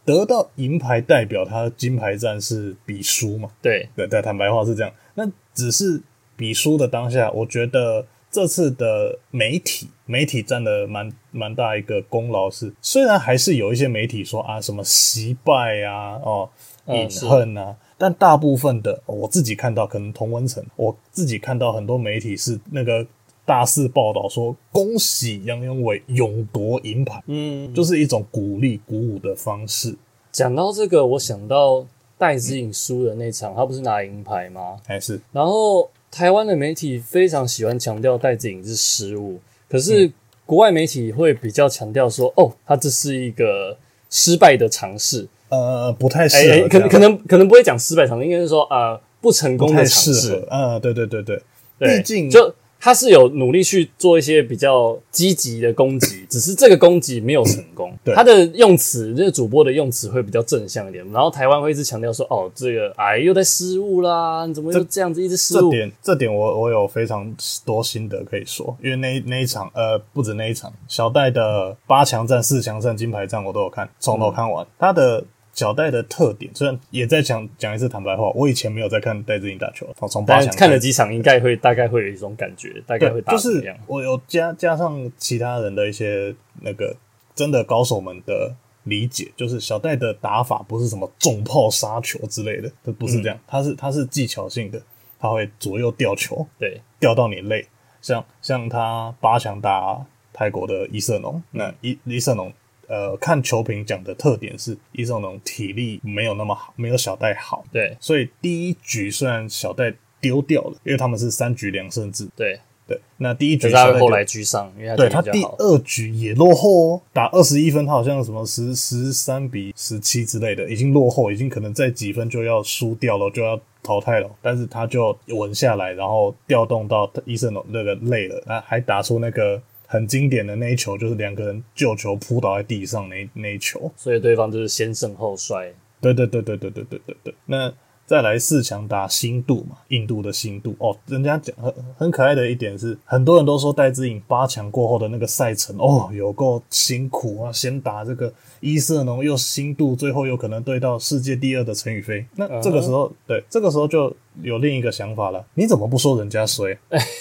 [0.04, 3.48] 得到银牌代表他金牌战是比输嘛？
[3.62, 4.92] 对对，在坦白话是这样。
[5.14, 6.02] 那只是
[6.36, 12.50] 比输的当下，我觉得这次的媒体媒体占了蛮蛮大一个功劳。
[12.50, 16.50] 是虽然还是有一些媒体说啊什么惜败啊哦
[16.86, 23.06] 饮恨啊，但大部分的我自己看到，可能同温层，我自己看到很多媒体是那个。
[23.46, 29.94] 大肆报道说：“恭喜杨勇纬勇夺银牌。”嗯，就是一种鼓励、鼓舞的方式。
[30.32, 34.78] 讲到这个，我想到戴资颖输的那场，他不是拿银牌吗？
[34.86, 35.20] 还是？
[35.32, 40.10] 然后台湾的媒体非常喜欢强调戴资颖是失误，可是
[40.46, 43.76] 国外媒体会比较强调说：“哦，他这是一个
[44.08, 46.68] 失败的尝试。”呃，不太适合、欸欸。
[46.68, 50.34] 可能可能可能不会讲失败尝试，应该是说呃不成功的尝试。
[50.48, 51.42] 啊、呃，对对对对，
[51.78, 52.54] 毕竟就。
[52.84, 57.90] 他是有努力去做一些比较积极的攻击，只是这个攻击没有成功。
[58.04, 61.02] 对，他的用词，这个主播的用词会比较正向一点。
[61.10, 75.24] 然后台湾会一直强调说：“哦，这个哎又在失误啦，你怎么又这样子一直失误？”这点，这点我我有非常多心得可以说，因为那那一场呃不止那一场，小戴的八强战、四强战、金牌战我都有看，从头看完，嗯、他的。
[75.54, 83.32] 小戴的特点，虽然也在讲讲一次坦白话，我以前没有在看戴志颖打球，从八强看了几场，应该会大概会有一种感觉，大概会打？
[83.32, 86.96] 就是我有加加上其他人的一些那个
[87.36, 94.82] 真的高手们的理解，就是小戴的打法不是什么重炮杀球之类的，都不是这样，他、嗯、是他是技巧性的，
[95.20, 97.64] 他会左右吊球，对，吊到你累，
[98.02, 102.52] 像像他八强打泰国的伊瑟农，那伊伊瑟农。
[102.88, 107.64] 呃，看球评讲的特点是伊瑟农体力没有那么好，没有小戴好。
[107.72, 112.28] 对，所以第一局虽然小戴丢掉了，因为他们是三局两胜制。
[112.36, 124.30] 对对，那第一局小戴后来居上，因为他对他第二局也落后哦，打二十一分，他好像什么十十三比十七之类的，已经落后，已经可能在几分就要输掉了，就要淘汰了。
[124.42, 129.62] 但是他就稳下来，然后调动到伊瑟农那个累了，那还打出那个。
[129.86, 135.72] 很经典的那一球，就是两个人救球扑倒在地上那那一球，所以对方就是先胜后衰。
[136.00, 137.34] 对对对对对对对对对。
[137.46, 137.72] 那
[138.06, 152.26] 再来四强打新度嘛，印度的新度哦，人家讲很很可爱的一点是，很多人都说戴资颖八强过后的那个赛程哦，有够辛苦啊，先打这个伊瑟农，又新度，最后有可能对到世界第二的陈宇飞。
[152.36, 153.14] 那这个时候，uh huh.
[153.26, 156.78] 对，这个时候就有另一个想法了，你怎么不说人家衰？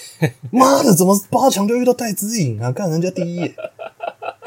[0.51, 2.71] 妈的，怎么八强就遇到戴资颖啊？
[2.71, 3.53] 干人家第一。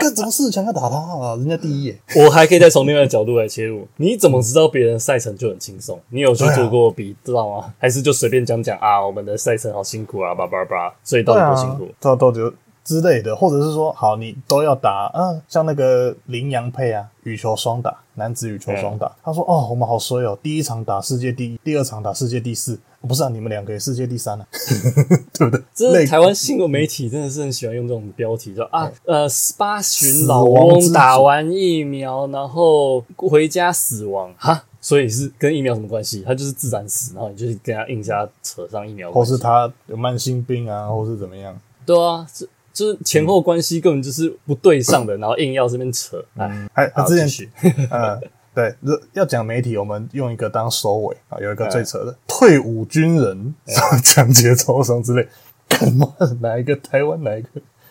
[0.07, 1.34] 干什么四强要打他啊？
[1.36, 2.00] 人家第一耶！
[2.16, 3.86] 我还可以再从另外的角度来切入。
[3.96, 5.98] 你怎么知道别人赛程就很轻松？
[6.11, 7.74] 你有去做过比知道吗？
[7.78, 9.04] 还是就随便讲讲啊？
[9.04, 11.88] 我们的赛程好辛苦啊，叭叭叭，所以到底多辛苦？
[12.00, 12.40] 到到底
[12.84, 19.11] 之类的，或者是说，好，你都要打，嗯，像那个羚羊配啊，羽球双打，男子羽球双打。
[19.24, 22.78] 他说，哦，我们好衰哦，第一场打世界第一，第二场打世界第四。
[23.07, 24.46] 不是啊，你们两个也世界第三啊，
[25.32, 25.62] 对不对？
[25.74, 29.26] 这是台湾新闻媒体真的是很喜欢用这种标题，说啊，呃，
[29.57, 36.22] 八旬老翁打完疫苗，然后回家死亡哈，所以是跟疫苗什么关系？
[36.26, 41.59] 他就是自然死，然后你就是跟他硬加扯上疫苗，或是他有慢性病啊，或是怎么样？
[41.84, 47.50] 对啊，这就是前后关系根本就是不对上的，然后硬要这边扯，哎，还他之前
[47.90, 48.20] 嗯。
[48.57, 48.74] 对，
[49.12, 51.36] 要讲媒体，我们用一个当收尾啊。
[51.38, 53.54] 有一个最扯的，退伍军人
[54.02, 55.28] 抢劫超商之类，
[55.68, 56.14] 干嘛？
[56.40, 57.48] 哪一个台湾哪一个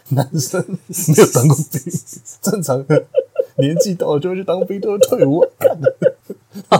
[0.09, 1.82] 男生 没有当过兵？
[2.41, 3.05] 正常的
[3.57, 5.45] 年纪到了就会去当兵，都会退伍。
[5.59, 5.80] 干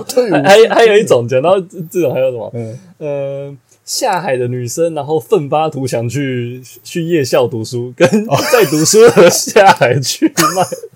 [0.08, 0.34] 退伍。
[0.44, 2.52] 还还有一种 讲到这种还有什么？
[2.56, 3.58] 嗯呃。
[3.86, 8.10] 下海的女生，然后奋发图强去去夜校读书，跟
[8.52, 10.26] 在读书和下海去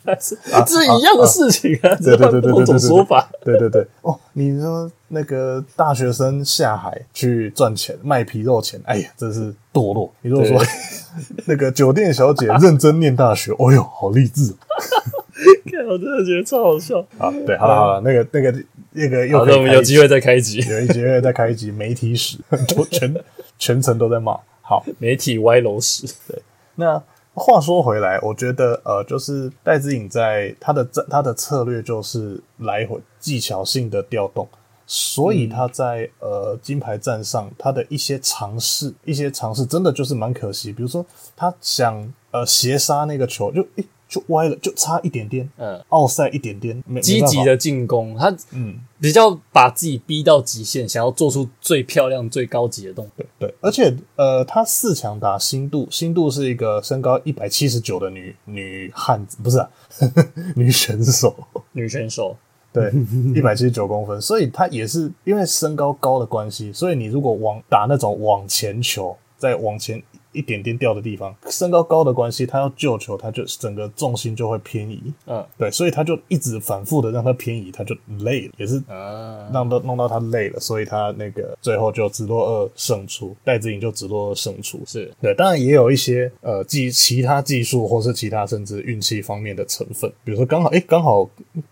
[0.03, 0.35] 卖，是
[0.65, 1.95] 是一样的事情啊。
[2.03, 3.29] 对对对对对，种说法。
[3.45, 10.11] 对对对，哦，你说那个大学生下海去赚钱卖皮肉钱，哎呀，真是堕落。
[10.21, 10.59] 你如果说
[11.45, 14.51] 那个酒店小姐认真念大学，哦呦，好励志。
[15.71, 16.99] 看，我真的觉得超好笑。
[17.19, 18.51] 啊，对，好了好了，那个那个。
[18.91, 22.37] 那个又，好的，我们有机会再开一集，有机会再开一集媒体史，
[22.75, 23.13] 都 全
[23.57, 24.37] 全程都在骂。
[24.61, 26.07] 好， 媒体歪楼史。
[26.27, 26.41] 对，
[26.75, 27.01] 那
[27.33, 34.47] 话说回来，我觉得呃，就是戴资颖在他的他的策略就是来回技巧性的调动，
[34.85, 40.71] 所以他在呃金牌战上他的一些尝试，一些尝试真的就是蛮可惜。
[40.73, 43.83] 比如说他想呃斜杀那个球，就诶。
[43.83, 53.23] 欸就歪了，就差一点点，嗯，奥赛一点点，积极的进攻，他嗯，比较把自己逼到极限，想要做出最漂亮、最高级的动作。
[53.37, 61.35] 对，而且呃，他四强打新度，新度是一个身高一百七十九的女女汉子，不是啊，呵 呵女选手，
[61.73, 62.35] 女选手，
[62.73, 62.91] 对，
[63.35, 70.01] 一百七十九公分，所以他也是因为身高高的关系，所以你如果往打那种往前球，再往前。
[70.31, 75.01] 一点点掉的地方，身高高的关系，他要救球，他就整个重心就会偏移。
[75.25, 84.81] 嗯，对，所以他就一直反复的让他偏移，他就累了，也是啊，让到弄到他累了，所以他那个最后就直落二胜出，戴资颖就直落二胜出。
[84.85, 91.29] 是对，当然也有一些呃技其他技术或是其他甚至运气方面的成分，比如说刚好哎刚好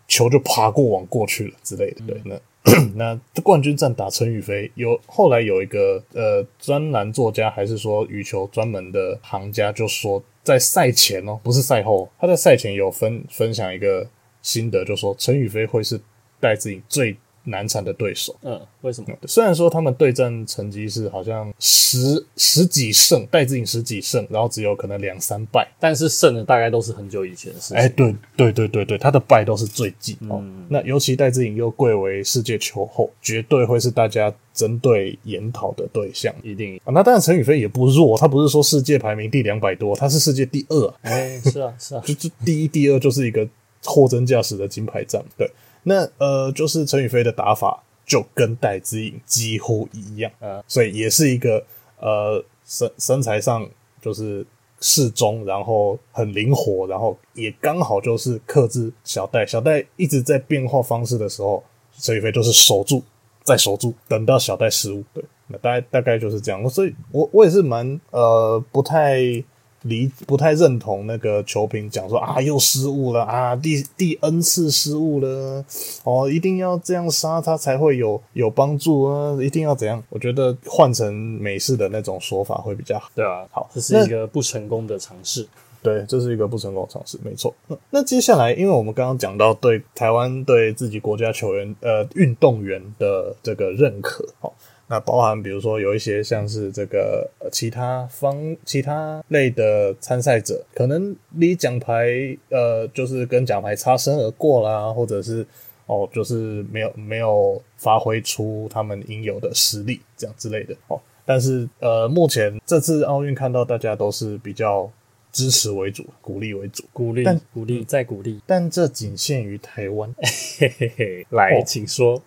[0.08, 2.02] 球就爬过网过去了之类的。
[2.08, 2.36] 对，那。
[2.96, 14.08] 那冠军战打陈宇飞，有后来有一个呃专栏作家还是说羽球专门的行家就说，在赛前哦，不是赛后，他在赛前有分分享一个
[14.42, 16.00] 心得，就说陈宇飞会是
[16.40, 17.16] 带自己最。
[17.48, 19.08] 难缠的对手，嗯，为什么？
[19.26, 27.78] 虽然说他们对战成绩是好像十十几胜，戴资颖十几胜，然后只有可能两三败，但是胜的大概都是很久以前的事情。
[27.78, 30.40] 哎，对对对对对，他的败都是最近哦。
[30.42, 36.92] 嗯、那尤其戴资颖又贵为世界球后，绝对会是大家针对研讨的对象，一定啊。
[36.92, 40.94] 那当然，陈宇飞也不弱，他不是说世界排名第两百多，他是世界第二。
[41.02, 43.48] 哎，是啊是啊， 就就第一、第二就是一个
[43.86, 45.50] 货真价实的金牌战，对。
[45.90, 51.64] 那呃，就是陈宇飞的打法就跟戴资颖几乎一样，啊，所以也是一个
[52.02, 53.66] 呃身身材上
[54.02, 54.46] 就是
[54.82, 59.46] 适中，然后很灵活，然后也刚好就是克制小戴。
[59.46, 61.64] 小戴一直在变化方式的时候，
[61.98, 63.02] 陈雨飞就是守住
[63.44, 65.02] 再守住，等到小戴失误。
[65.14, 66.70] 对，那大概大概就是这样。
[66.70, 69.42] 所以我我也是蛮呃不太。
[69.84, 75.64] 离不太认同那个球评讲说啊，又失误了啊，第第 N 次失误了
[76.04, 80.04] 哦，一定要这样杀他才会有有帮助啊，一定要怎样？
[80.10, 83.10] 我觉得换成美式的那种说法会比较好。
[83.14, 85.48] 对啊，好，这是一个不成功的尝试。
[85.84, 87.54] 对，这是一个不成功的尝试，没错。
[87.68, 94.54] 那那接下来，因为我们刚刚讲到对台湾对自己国家球员呃运动员的这个认可，好。
[94.90, 102.08] 那包含比如说有一些像是这个其他方其他类的参赛者，可能离奖牌
[102.50, 105.46] 呃就是跟奖牌擦身而过啦，或者是
[105.88, 111.00] 哦就是没有没有发挥出他们应有的实力这样之类的哦。
[111.26, 114.90] 但是呃目前这次奥运看到大家都是比较
[115.34, 120.12] 支持为主，鼓励为主，鼓励但鼓励再鼓励，但这仅限于台湾。
[120.58, 122.24] 嘿嘿嘿，来，哦、请说。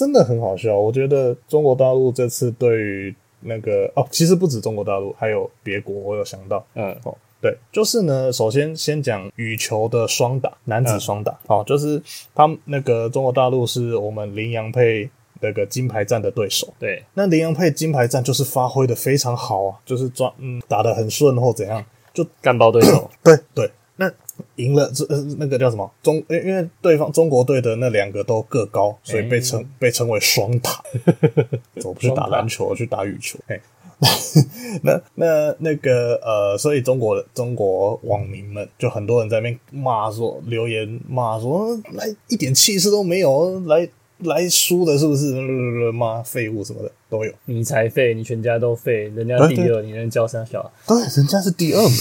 [0.00, 11.36] 真的很好笑，我觉得中国大陆这次对于那个哦，其实不止中国大陆，还有别国，我有想到，嗯，哦，对，就是呢，首先先讲羽球的双打，男子双打，嗯。
[11.48, 12.02] 哦，就是
[12.34, 15.10] 他们那个中国大陆是我们麟洋配
[15.42, 21.84] 那个金牌战的对手，对，那林洋配金牌战就是发挥的非常好啊，就是抓嗯打得很顺或怎样，
[22.14, 23.70] 就干爆对手，对对。
[23.96, 24.10] 那
[24.56, 26.16] 赢了，这呃那个叫什么中？
[26.28, 30.82] 因因为对方中国队的那两个都个高，所以被称、欸、被称为双塔。
[31.84, 33.38] 我不去打篮球，我去打羽球。
[33.46, 33.60] 哎，
[34.82, 43.88] 那那那个呃，所以中国中国网民们就很多人在那边骂说，留言骂说，来一点气势都没有，来
[44.22, 45.90] 来输的是不是？
[45.92, 47.32] 妈废物什么的都有。
[47.46, 50.70] 你才废，你全家都废，人家第二，你能叫三小？
[50.86, 51.96] 对，人家是第二名。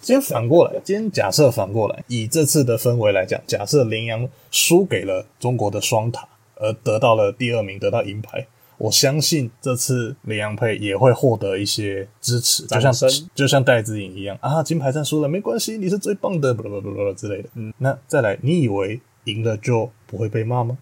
[0.00, 8.46] 今天反过来，今天假设反过来，以这次的氛围来讲，假设麟洋输给了中国的双塔，而得到了第二名，得到银牌，
[8.76, 12.92] 我相信这次麟洋配也会获得一些支持，就像
[13.34, 17.48] 就像戴资颖一样啊，金牌战输了没关系，你是最棒的，不不不不之类的。
[17.54, 19.00] 嗯，那再来，你以为
[19.32, 20.76] 赢了就不会被骂吗？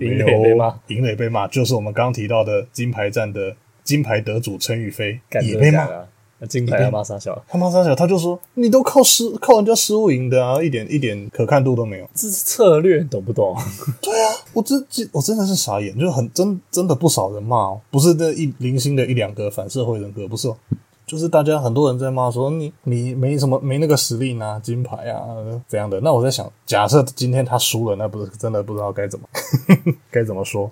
[0.00, 5.88] 赢了也，被骂，赢了也被骂，就是我们刚刚提到的金牌战的金牌得主陈宇飞也被骂。
[6.48, 7.04] 金牌他骂。
[7.04, 13.56] 三小，他骂傻小，他就说你都靠失靠人家失误赢的啊，一点一点可看度都没有，这是策略，懂不懂？
[14.02, 20.56] 对啊，我真我真的是傻眼，就很真真的不少人骂哦，不是那一零星的一两个反社会人格，不是哦，
[21.12, 25.26] 就是大家很多人在骂说你你没什么没那个实力拿金牌啊
[25.68, 26.00] 这样的。
[26.00, 29.28] 那我在想，假设今天他输了，那不是真的不知道该怎么
[30.10, 30.70] 该怎么说，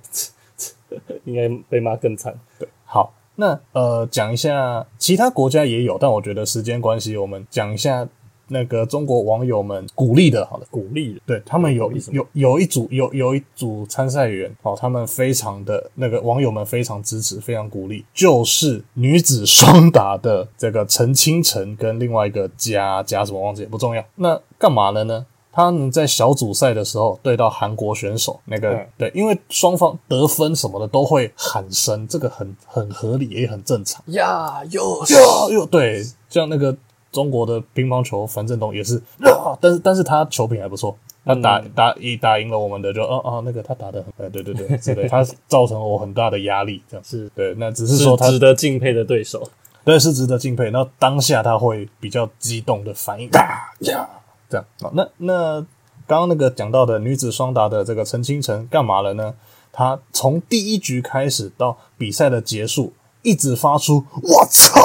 [1.26, 2.34] 应该被骂更惨。
[2.58, 3.12] 对，好。
[3.36, 8.08] 那呃，讲一下其他国家也有，但我觉得时间关系，我们讲一下
[8.50, 25.26] 那个中国网友们鼓励的，好的，鼓励的，对他们有有有一组有有一组参赛员，哦，他们非常的那个网友们非常支持，非常鼓励，就是女子双打的这个陈清晨跟另外一个加加什么忘记也不重要，那干嘛了呢？
[25.52, 34.00] 他们在小组赛的时候对到韩国选手，那个、嗯、对，因为双方得分什么的都会喊声，这个很很合理也很正常。
[34.06, 35.16] 呀，又呀
[35.50, 36.76] 又对，像那个
[37.12, 47.04] 中国的乒乓球樊振东也是，呀但是但是他球品还不错，他打、嗯、打一打赢了我们的就哦哦、那个他打的很，哎对对对，是 的，他造成了我很大的压力，这样。
[47.04, 47.28] 是。
[47.34, 49.42] 对，那只是说他是值得敬佩的对手，
[49.84, 50.70] 对，是值得敬佩。
[50.70, 54.08] 然后当下他会比较激动的反应，呀。
[54.48, 54.64] 这样。
[54.82, 55.60] 啊，那那
[56.06, 59.34] 刚刚那个讲到的女子双打的这个陈清晨干嘛了呢？
[59.72, 62.92] 她从第一局开始到比赛的结束，
[63.22, 64.80] 一直发出“我操”，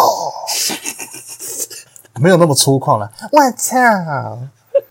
[2.22, 3.78] 没有那么粗犷了，“我操，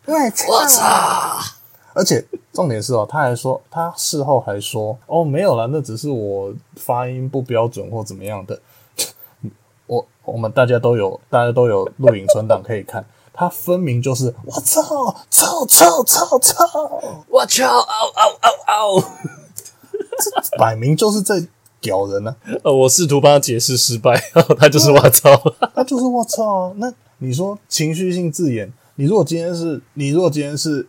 [0.06, 0.82] 我操，我操”。
[1.94, 8.58] 而且重点是哦，他还说，他事后还说：“哦，没有了，那只是我发音不标准或怎么样的。”
[9.86, 13.04] 我我们大家都有，大家都有录影存档可以看。
[13.32, 14.82] 他分明就是我操，
[15.28, 16.64] 操操操操，
[17.28, 17.82] 我操，嗷
[18.14, 19.04] 嗷嗷嗷，
[20.18, 21.44] 这摆明就是在
[21.80, 22.64] 屌人呢、啊。
[22.64, 24.18] 呃，我试图帮他解释失败，
[24.58, 25.30] 他就是我操，
[25.74, 26.72] 他就是我操。
[26.76, 26.92] 那
[27.24, 30.86] 你说情绪性字眼，你如果今天是，你如果今天是，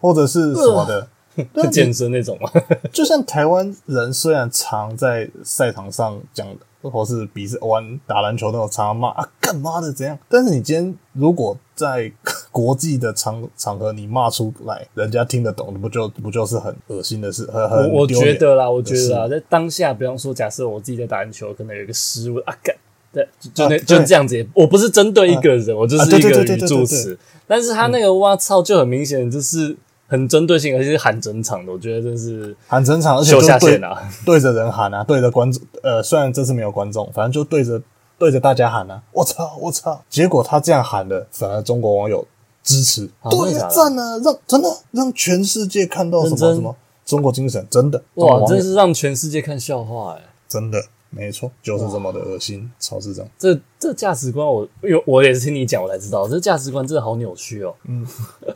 [0.00, 1.08] 或者是什么的，
[1.54, 2.50] 呃、健身那种嘛，
[2.92, 6.56] 就像台湾人虽然常在赛场上讲的。
[6.82, 10.16] 或是比赛玩打篮球那种常骂啊，干嘛的怎样？
[10.28, 12.12] 但是你今天如果在
[12.52, 17.44] 国际的场场合你骂出来，人家听得懂，不就不就是很恶心的事？
[17.50, 22.76] 很很我觉得啦，我觉得啦，在当下，比方说，假设我自己在打篮球，可能有一个失误啊，干，
[23.16, 24.46] 对，就那、啊、就这样子。
[24.52, 27.18] 我不是针对一个人，啊、我就是一个语助词。
[27.46, 29.76] 但是他那个“哇操”就很明显，就是。
[30.08, 33.80] 很针对性，而且是喊整场的，我觉得真是喊整场，而且就对
[34.24, 37.82] 对着人喊啊，对着观众，呃，虽然这次没有观众，反正就对着
[38.16, 40.00] 对着大家喊啊，我操我操！
[40.08, 42.24] 结果他这样喊的，反而中国网友
[42.62, 50.80] 支持，啊、对赞啊，让真的让全世界看到什么什么中国精神，真的哇，真是让全世界看笑话哎，真的
[51.10, 53.26] 没错，就是这么的恶心，超市长。
[53.38, 57.74] 这这价值观我，我有我也是听你讲，我才知道，这价值观真的好扭曲哦。
[57.88, 58.06] 嗯。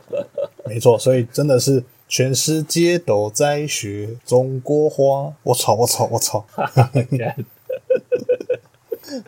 [0.65, 5.33] 没错，所以真的是全世界都在学中国话。
[5.43, 5.73] 我操！
[5.73, 6.07] 我操！
[6.11, 6.45] 我操！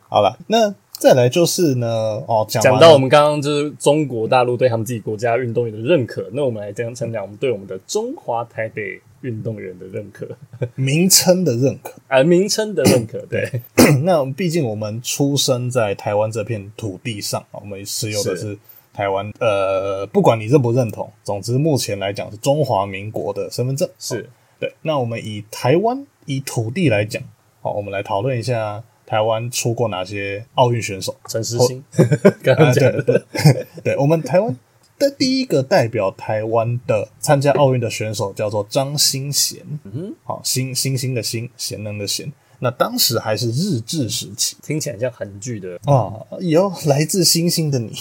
[0.08, 1.88] 好了，那再来就是呢，
[2.28, 10.28] 哦，讲到我们刚刚就是中国大陆对他们自己国家运动员的认可，那我们来这样讲讲我们对我们的中华台北运动员的认可，
[10.76, 13.62] 名称的认可，啊、呃，名称的认可，对。
[14.04, 18.58] 那毕竟我们出生在台湾这片土地上，我们持有的是
[18.94, 24.72] 台湾，呃，不管你认不认同，总之目前来讲是中华民国的身份证，是对。
[24.84, 27.22] 那我们以台湾以土地来讲，
[27.62, 28.84] 好，我们来讨论一下。
[29.06, 31.14] 台湾出过哪些奥运选手？
[31.28, 31.84] 陈时欣，
[32.42, 33.22] 刚刚讲的，对，
[33.84, 34.56] 对，我们台湾
[35.00, 42.32] 的第一个代表台湾的参加奥运的选手叫做张新贤，嗯，好，新星星的星，贤能的贤。
[42.60, 45.78] 那当时还是日治时期，听起来像韩剧的。
[45.86, 47.94] 啊，有来自星星的你，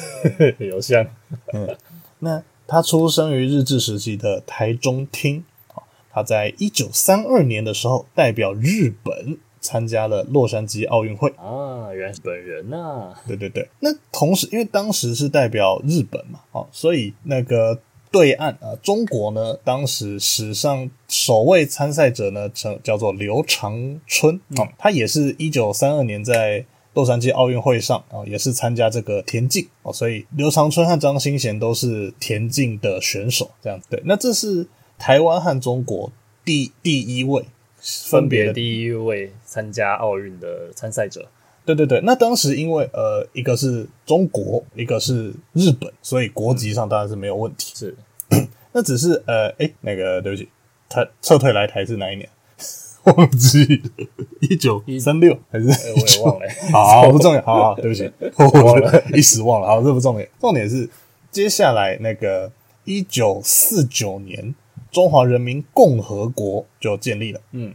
[0.58, 1.06] 有像，
[1.54, 1.76] 嗯，
[2.18, 5.44] 那他出生于日治时期的台中厅，
[6.12, 9.38] 他在一九三二年的时候代表日本。
[9.62, 13.22] 参加了洛杉矶奥运会啊，原来是本人呐、啊！
[13.26, 17.78] 对对对，那同时因为当时是代表日本嘛，哦，所以那个
[18.10, 34.02] 对岸啊，中国呢，当时史上首位参赛者呢，称叫做刘长春哦，他也是一九三二年在洛杉矶奥运会上啊，也是参加这个田径哦，所以刘长春和张新贤都是田径的选手，这样对。
[34.04, 34.66] 那这是
[34.98, 36.10] 台湾和中国
[36.44, 37.44] 第第一位。
[37.82, 41.26] 分别第一位参加奥运的参赛者，
[41.64, 42.00] 对对对。
[42.02, 47.72] 那当时因为呃，一个是中国，一个是日本，所以国籍上当然是没有问题。
[47.74, 47.96] 是，
[48.70, 50.48] 那只是呃，哎、欸，那个对不起，
[50.88, 52.28] 他撤退来台是哪一年？
[53.02, 53.82] 忘记
[54.40, 55.92] 一九三六还是、欸？
[55.92, 56.48] 我也忘了。
[56.70, 57.42] 好，不重要。
[57.44, 59.66] 好好，对不起，我忘了，一时忘了。
[59.66, 60.28] 好，这不重点。
[60.40, 60.88] 重点是
[61.32, 62.52] 接下来那个
[62.84, 64.54] 一九四九年。
[64.92, 67.40] 中华人民共和国就建立了。
[67.52, 67.74] 嗯，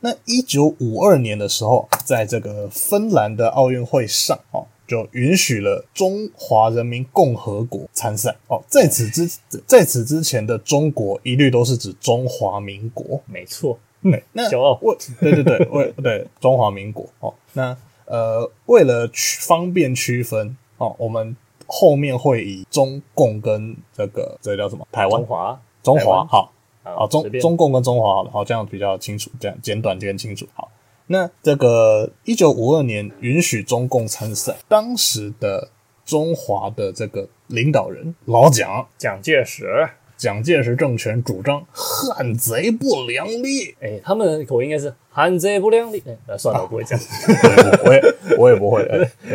[0.00, 8.34] 那一九五二年的时候，在这个芬兰的奥运会上，哦，就允许了中华人民共和国参赛。
[8.48, 9.28] 哦，在此之
[9.66, 13.20] 在此之前的中国，一律都是指中华民国。
[13.26, 14.78] 没错，对，那骄傲。
[14.80, 17.06] 为对对对， 为对中华民国。
[17.20, 17.76] 哦，那
[18.06, 21.36] 呃，为了区方便区分，哦，我们
[21.66, 25.60] 后面会以中共跟这个这个叫什么台湾中华。
[25.82, 26.52] 中华好，
[26.82, 30.46] 好，中中共跟中华好了，好，这样比较清楚，这样简短更清楚。
[30.54, 30.70] 好，
[31.06, 35.68] 那这个一九五二年允许中共参赛，当时的
[36.04, 46.02] 中华的这个领导人老蒋蒋介石，蒋介石政权主张汉贼不两立，哎、欸，他们的口音应该是汉贼不两立。
[46.06, 46.98] 哎、欸，算了，我不会讲，
[47.84, 48.86] 我也我也不会。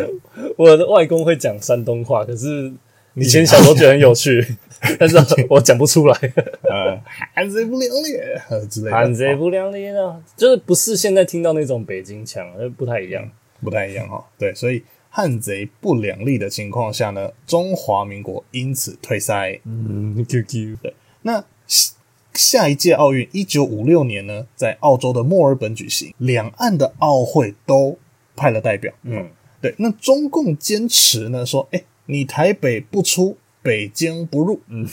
[0.58, 2.72] 我的外公会讲山东话，可是
[3.16, 4.46] 以前小时候觉得很有趣。
[5.00, 5.18] 但是
[5.50, 6.18] 我讲不出来，
[6.64, 7.00] 呃，
[7.34, 8.92] 汉贼不两立之类的。
[8.92, 12.46] 汉贼不两立呢，就是不是现在听到那种北京腔，
[12.78, 13.30] 不太一样，
[13.62, 14.24] 不太一样哈。
[14.38, 19.60] 对，所以汉贼不两立的情况下呢，中华民国因此退赛。
[19.64, 20.78] 嗯，QQ。
[20.82, 21.44] 对，那
[22.34, 27.98] 下一届奥运一九五六年呢，在澳洲的墨尔本举行，两岸的奥会都
[28.36, 28.94] 派了代表。
[29.04, 29.30] 嗯，
[29.62, 33.38] 对，那中共坚持呢说，哎，你台北不出。
[33.66, 34.88] 北京不入，嗯，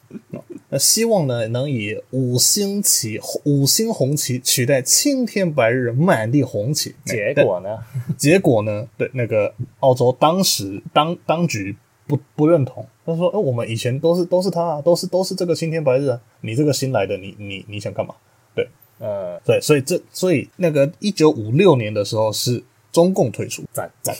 [0.70, 6.94] 那希望呢能以五星旗、五星红旗取代青天白日满地红旗。
[7.04, 7.78] 结果呢？
[8.16, 8.88] 结果呢？
[8.96, 18.14] 对，那个澳洲当时当当局不不认同，他说：“哎，我们以前都是都是他啊，都是都是这个青天白日啊，你这个新来的，你你你想干嘛？”
[18.56, 18.66] 对，
[18.98, 24.16] 呃，对，所以这所以那个一九五六年的时候是中共退出，赞赞。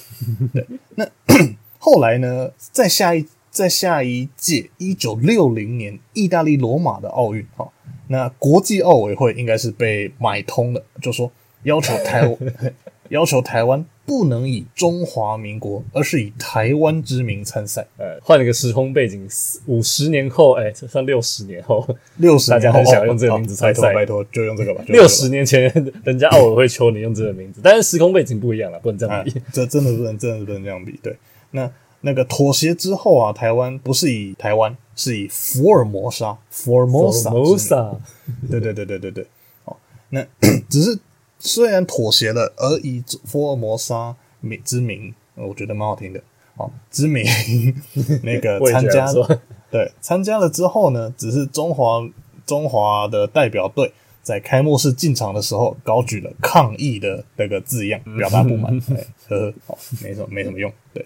[0.52, 0.66] 对，
[0.96, 1.08] 那
[1.80, 3.26] 后来呢，再下一。
[3.56, 7.66] 在下一届一九六零年意大利罗马的奥运，哈，
[8.08, 11.32] 那国际奥委会应该是被买通了，就说
[11.62, 12.36] 要求台湾
[13.08, 17.86] 要求台湾不能以中华民国，而是以台湾之名参赛。
[17.96, 19.26] 呃，换了个时空背景，
[19.64, 21.88] 五十年后，哎，这算六十年后，
[22.18, 24.84] 六十年后大家很想用这个名字参赛，拜托，就用这个吧。
[24.88, 25.72] 六十年前，
[26.04, 29.32] 人家奥委会求你用这个名字，但是时空背景不一样了，不能这样比。
[29.50, 31.00] 这真的不能，真的不能这样比。
[31.02, 31.16] 对，
[31.52, 31.72] 那。
[32.06, 37.98] 那个妥协之后啊，台湾不是以台湾，是以福尔摩沙 （Formosa）。
[38.48, 39.26] 对对对对对对。
[39.64, 39.76] 哦，
[40.10, 40.24] 那
[40.70, 40.96] 只是
[41.40, 46.20] 虽然妥协了，而以福尔摩沙名之名，我觉得蛮好听的。
[46.54, 47.26] 哦，之名
[48.22, 49.12] 那个参加，
[49.68, 52.08] 对，参加了之后呢，只是中华
[52.46, 53.92] 中华的代表队
[54.22, 58.80] 在开幕式进场的时候，高举了抗议的那个字样，表达不满。
[59.28, 60.72] 呵呵，哦，没什么没什么用。
[60.94, 61.04] 对。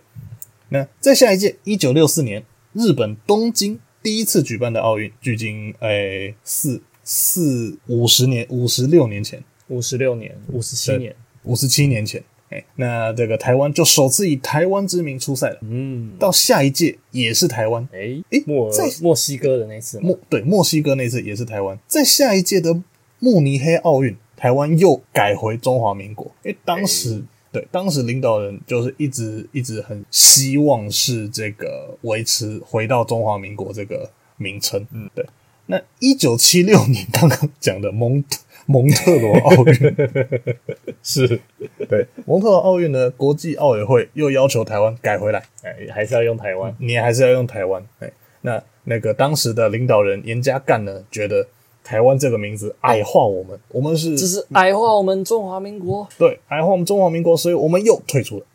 [0.71, 2.43] 那在下一届，一九六四年，
[2.73, 12.23] 日本东京第一次举办的奥运，距今诶四四五十年，五十六年前，五十六年，五十七年，五十七年前。
[12.51, 15.59] 哎，那这个台湾就首次以台湾之名出赛了。
[15.63, 17.89] 嗯，到下一届也是台湾。
[17.93, 21.79] 哎哎，墨在墨西哥的那次，墨对墨西哥那次也是台湾。
[21.87, 22.83] 在下一届的
[23.21, 26.27] 慕尼黑奥运，台湾又改回中华民国。
[26.43, 27.23] 因为当时诶
[27.53, 34.87] 对当时领导人就是一直一直很希望是这个维持回到中华民国这个名称。
[34.93, 35.27] 嗯，对。
[35.67, 38.39] 那一九七六年刚刚讲的蒙特。
[38.67, 39.97] 蒙特罗奥运
[41.03, 41.41] 是
[41.89, 51.49] 对蒙特罗奥运呢，国际奥委会又要求台湾改回来，哎，还是要用台湾，你还是要用台湾，哎，那那个当时的领导人严家淦呢，觉得
[51.83, 58.47] 台湾这个名字矮化我们，我们是这是矮化我们中华民国，对，矮化我们中华民国，所以我们又退出了。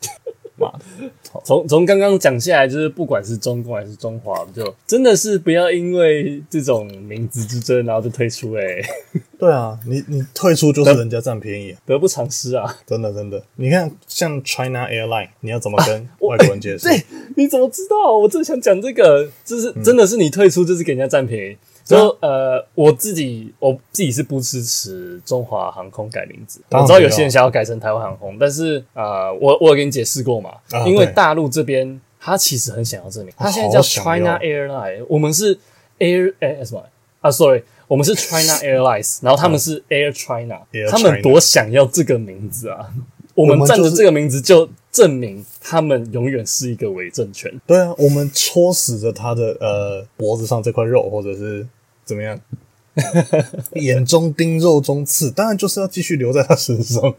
[0.57, 0.71] 妈
[1.43, 8.85] 从从刚刚讲下来，就是不管是中共还是中华，就真的是不要因为这种名字之争，然后就退出哎、欸。
[9.37, 12.73] 对啊，你你退出就是人家占便宜，得不偿失啊！
[12.87, 16.97] 真的真的，你看像 China Airline，你要怎么跟外国人解释、啊欸？
[16.99, 17.05] 对，
[17.35, 18.17] 你怎么知道？
[18.17, 21.57] 我正想讲这个，就是真的是你退出，就是给人家占便宜。
[21.85, 26.59] 就呃，我自己我自己是不支持中华航空改名字。
[26.71, 35.55] 我知道有些人想要改成台湾航空，但是呃，我我有给你解释过嘛，啊、因为大陆这边他其实很想要这名，他现在叫 China Airline，我们是
[35.99, 36.83] Air 哎、欸、什么
[37.21, 42.89] 啊？Sorry，我们是 China Airlines，然后他们是 Air China，、啊、他们多想要这个名字啊！
[43.35, 47.53] 我们站着这个名字就证明他们永远是一个伪政权。
[47.67, 51.67] 对啊，我们戳死着他的呃脖子上这块肉，或者是。
[52.05, 52.39] 怎么样？
[53.75, 57.13] 眼中钉，肉中刺，当然就是要继续留在他身上。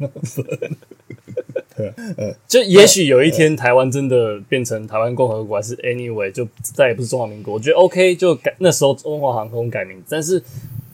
[1.77, 7.53] 对，呃，就也许有一天台湾真的变成台湾共和国，还是 anyway，就再也不是中华民国。
[7.53, 10.03] 我觉得 OK，就改那时候中华航空改名。
[10.09, 10.43] 但是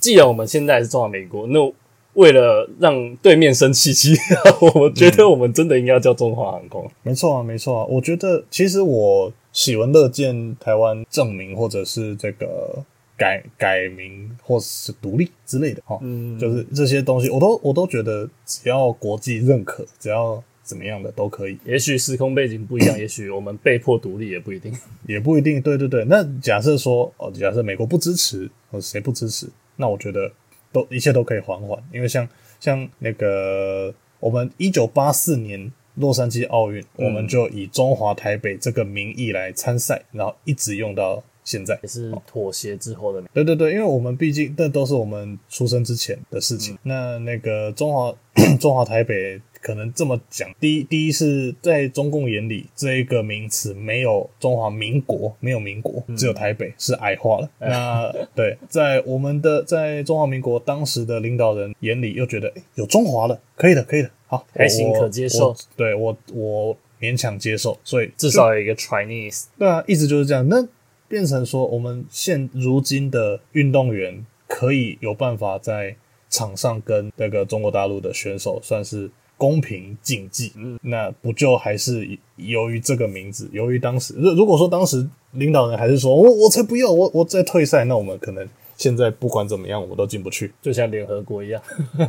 [0.01, 1.73] 既然我们现在是中华民国，那
[2.15, 4.17] 为了让对面生气气，
[4.75, 6.85] 我觉得我们真的应该要叫中华航空。
[6.87, 7.87] 嗯、没错啊，没错啊。
[7.89, 12.85] 我觉得其实我喜闻乐见台湾正名，或者是这个。
[13.17, 21.57] 改改名或是独立之类的哈，嗯，就是这些东西，我都我都觉得只要国际认可，只要怎么样的都可以。
[21.65, 24.73] 也许时空背景不一样， 也许我们被迫独立也不一定，
[25.07, 25.61] 也不一定。
[25.63, 29.47] 对对对，那假设说哦，假设美国不支持，或谁不支持，
[29.77, 30.33] 那我觉得
[30.73, 41.23] 都一切都可以缓缓，因为像像那个我们一九八四年洛杉矶奥运，我们就以中华台北这个名义来参赛，然后一直用到。
[41.45, 46.75] 现在也是妥协之后的，对对对，因为我们毕竟那都是我们出生之前的事情。
[46.75, 48.15] 嗯、那那个中华
[48.61, 57.49] 中华台北可能这么讲，第一第一是在中共眼里，这一个名词没有中华民国，没有民国，只有台北、嗯、是矮化了。
[57.59, 65.55] 嗯、那对，在我们的在中华民国当时的领导人眼里，又觉得、欸、有中华了，可以的，可以的，好，还行，可接受。
[65.77, 69.47] 对我我勉强接受，所以至少有一个 Chinese。
[69.59, 70.47] 对啊，一直就是这样。
[70.49, 70.67] 那
[71.13, 75.95] 变成说，我们现如今的运动员可以有办法在
[76.31, 88.49] 场上跟那个中国大陆的选手算是公平竞技，嗯，那不就还是由于这个名字，由于当时，如如果说当时领导人还是说我我才不要，我我再退赛，那我们可能
[88.79, 91.63] 现在不管怎么样，我们都进不去，就像联合国一样，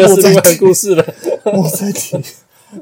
[0.00, 1.04] 个是另外的故事了。
[1.52, 2.16] 莫再 提，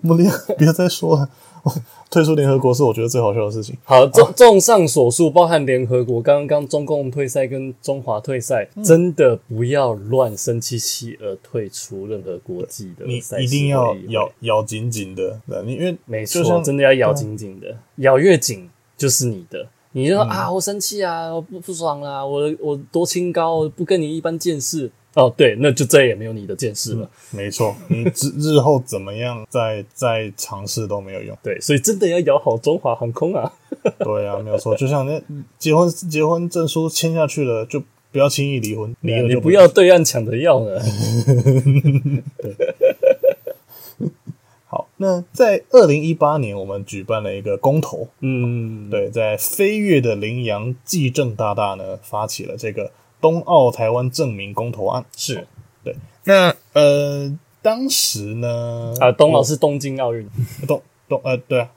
[0.02, 1.28] 莫连，别再说了。
[2.10, 3.76] 退出联合国是我觉得最好笑的事情。
[3.84, 13.42] 好，综综上所述，包含联合国刚刚中共退赛跟中华退赛，嗯、真的不要乱生气气而退出任何国际的赛事。
[13.42, 19.66] 你一定要咬咬紧紧的，对，你因为没错，真的要咬紧紧的，嗯、咬越紧就是你的。
[19.92, 24.90] 你就说、嗯、啊，我生气啊，我不不爽啊，我我多清高，不跟你一般见识。
[25.16, 27.10] 哦，对，那就再也没有你的见识了。
[27.32, 31.34] 嗯、没错，你日 日后怎么样再再尝试都没有用。
[31.42, 33.50] 对，所以真的要咬好中华航空啊。
[34.00, 34.76] 对啊，没有错。
[34.76, 35.18] 就像那
[35.58, 38.94] 结婚结婚证书签下去了，就不要轻易离婚。
[39.00, 40.78] 离了就不，你不要对岸抢着要呢。
[42.36, 42.54] 对。
[44.66, 48.06] 好，那在二零一八年，我们举办了一个公投。
[48.20, 52.92] 嗯，对，在飞跃的羚羊纪政大大呢，发起了这个。
[53.26, 55.04] 东奥台湾证明公投案。
[55.16, 55.48] 是。
[55.82, 60.28] 对，那呃，当时呢，啊，冬奥是东京奥运，
[60.68, 61.70] 东东呃，对啊，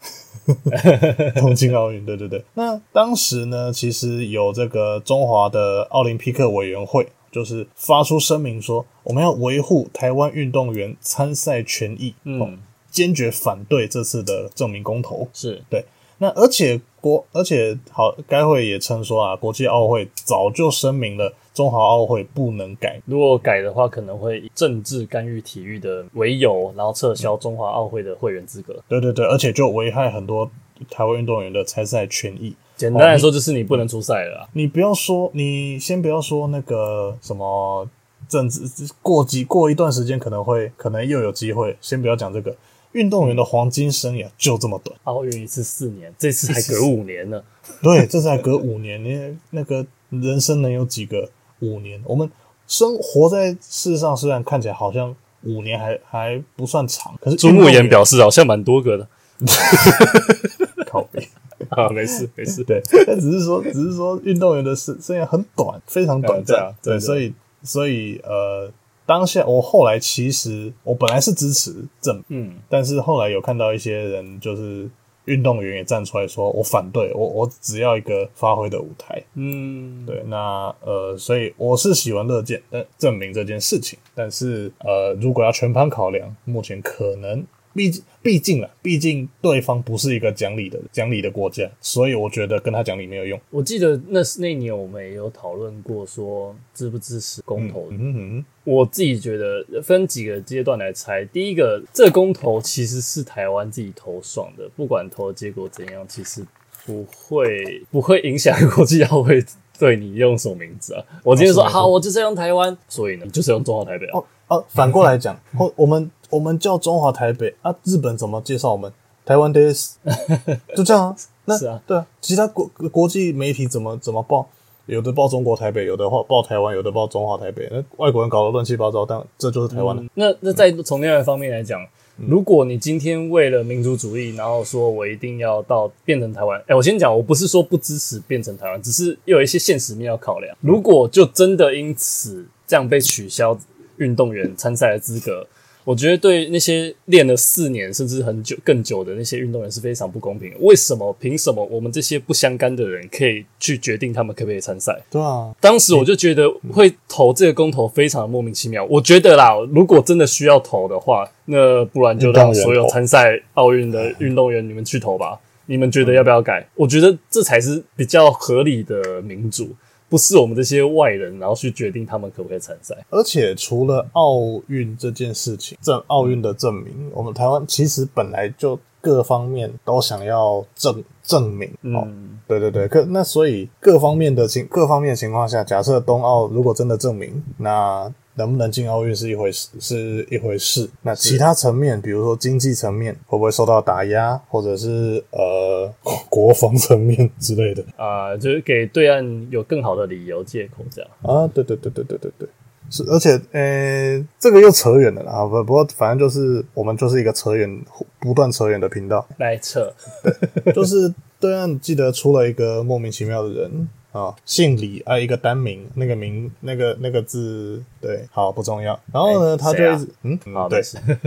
[1.42, 2.46] 东京奥运，对对对。
[2.54, 12.60] 那当时呢，其实有这个中华的奥林匹克委员会，就是发出声明说，我们要维护台湾运动员参赛权益，嗯，
[12.92, 15.64] 坚决反对这次的证明公投，是。
[15.68, 15.84] 对。
[16.20, 23.02] 那而且国而且好，该会也称说啊，国际奥会早就声明了，中华奥会不能改。
[23.06, 28.76] 如果改的话，可能会以政治干预体育的为由，然后撤销中华奥会的会员资格。
[28.88, 30.50] 对对对，而且就危害很多
[30.90, 32.54] 台湾运动员的参赛权益。
[32.76, 34.62] 简单来说，就是你不能出赛了、哦你。
[34.64, 37.88] 你不要说，你先不要说那个什么
[38.30, 38.62] 政治，
[39.02, 41.76] 过几过一段时间可能会，可能又有机会。
[41.82, 42.56] 先不要讲这个，
[42.94, 44.98] 运动员的黄金生涯就这么短。
[45.04, 47.42] 奥运一次四年，这次还隔五年呢。
[47.82, 51.30] 对，这次还隔五年，你那个人生能有几个
[51.60, 52.02] 五年？
[52.06, 52.30] 我们
[52.68, 59.08] 生活在世上，虽然看起来好像五年还还不算长，可是朱木言表示好像蛮多个的。
[60.86, 61.28] 靠背。
[61.72, 67.34] 啊，没事没事，对，但只是说，只是说，运动员的生生涯很短，非常短暂，啊，对，所以，
[67.64, 68.72] 所以，呃，
[69.10, 74.88] 当下我后来其实我本来是支持正，嗯，但是后来有看到一些人，就是
[75.26, 87.44] 运动员也站出来说，我反对，我我只要一个发挥的舞台，嗯，对，那呃，所以我是喜闻乐见，但证明这件事情，但是呃，如果要全盘考量，目前可能。
[87.74, 93.40] 毕竟，毕竟了，毕竟对方不是一个讲理的讲理的国家，所以我觉得跟他讲理没有用。
[93.52, 97.88] 我记得那那年我们也有讨论过，说支不支持公投。
[97.92, 98.46] 嗯哼哼。
[98.66, 101.24] 我自己觉得分几个阶段来猜。
[101.26, 106.46] 第一个，这个公投其实是台湾自己投爽的，不管投的结果怎样，其实
[106.86, 109.44] 不会不会影响 国际奥会
[109.80, 111.04] 对你用什么名字啊。
[111.24, 114.20] 我今天说好，我就是用台湾，所以呢，就是用中华台北啊。
[114.20, 116.12] 哦哦，反过来讲，或我们。
[116.30, 118.92] 我们叫中华台北啊，日本怎么介绍我们？
[119.26, 119.94] 台湾 days，
[120.76, 121.16] 就这样啊。
[121.46, 124.48] 那是啊，对啊，其他国国际媒体怎么怎么报？
[124.86, 127.68] 有的报中国台北，有的报报台湾，有的报中华台北。
[127.72, 130.02] 那外国人搞得乱七八糟，但这就是台湾的。
[130.02, 131.80] 嗯、那那再从另外一方面来讲，
[132.18, 140.58] 嗯、如果你今天为了民族主义，然后说我一定要到变成台湾，哎、欸，我先讲，我不是说不支持变成台湾，只是又有一些现实面要考量。
[140.62, 143.56] 如果就真的因此这样被取消
[143.98, 145.46] 运动员参赛的资格。
[145.90, 150.58] 我觉得对那些练了四年甚至很久更久的那些运动员是非常不公平的。
[150.60, 151.12] 为什么？
[151.20, 154.96] 凭什么我们这些不相干的人可以去决定他们可不可以参赛？
[155.10, 158.86] 对啊，当时我就觉得会投这个公投非常的莫名其妙。
[158.86, 165.40] 我觉得啦，如果真的需要投的话，那不然就让所有参赛奥运的运动员你们去投吧。
[165.66, 166.68] 你们觉得要不要改？
[166.76, 169.76] 我觉得这才是比较合理的民主。
[170.10, 172.98] 不是我们这些外人，然后去决定他们可不可以参赛。
[173.10, 181.70] 而且除了奥运这件事情，证奥运的证明，我们台湾其实本来就各方面都想要证证明。
[181.96, 188.12] 哦、嗯，对对对，可那所以各方面的情各方面的情况下，假设冬奥如果真的证明，那。
[188.36, 190.90] 能不能进奥运是一回事，是一回事。
[191.02, 195.94] 那其他层面，比如说经济层面，会不会受到打压，或者是呃
[196.30, 201.48] 国防层面之类的啊、呃，就是给对岸有更好的理由借口这样啊？
[201.48, 202.50] 对对对对对对对，
[202.90, 203.04] 是。
[203.10, 205.46] 而且呃、欸，这个又扯远了啊。
[205.46, 207.82] 不不过，反正就是我们就是一个扯远、
[208.20, 209.94] 不断扯远的频道来扯。
[210.74, 213.90] 就是对岸记得出了一个莫名其妙的人。
[214.12, 219.00] 啊、哦，姓李啊，一个单名，那个名，那个那个字，对，好不重要。
[219.14, 219.84] 然后呢，欸、他就
[220.24, 220.82] 嗯，好，对，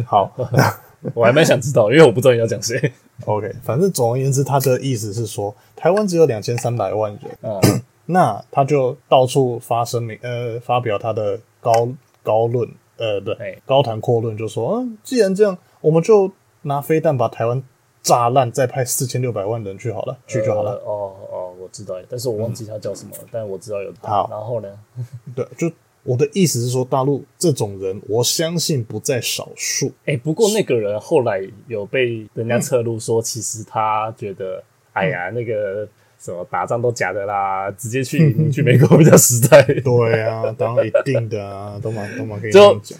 [0.04, 0.30] 好，
[1.14, 2.92] 我还蛮想知道，因为我不知道你要讲谁。
[3.24, 11.88] OK，反正总而言之，他的意思是说，台湾只有两千三百万人，嗯，那他就到处发声明，呃，发表他的高
[12.24, 17.62] 高论，呃，对，欸、高谈阔论，就说，嗯，既然这样，我们就拿飞弹把台湾
[18.02, 20.72] 炸烂，再派四千六百万人去好了，去就好了。
[20.84, 21.12] 呃、哦。
[21.60, 24.08] 我知道，但是我忘记他叫什么，嗯、但我知道有他。
[24.08, 24.68] 好，然后呢？
[25.36, 25.70] 对，就
[26.02, 29.86] 我的意思是说，大陆这种人，我相信不在少数。
[30.00, 35.86] 哎、欸，不过那个人后来有被人家侧录说，其实他觉得，嗯、哎呀，那个
[36.18, 39.62] 什么打仗都假的啦，直接去 去美国比较实在。
[39.62, 42.98] 对啊，当然一定的啊，都蛮都蛮可以这样讲。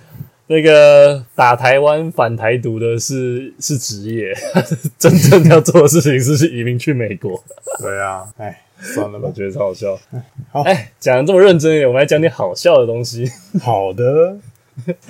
[0.52, 4.34] 那个打台湾反台独的是是职业，
[4.98, 7.42] 真正要做的事情是去移民去美国。
[7.80, 9.98] 对啊，哎，算了吧，我觉得超好笑。
[10.50, 13.24] 好，哎，讲的这么认真一点，我们来讲点好笑的东西。
[13.62, 14.36] 好的，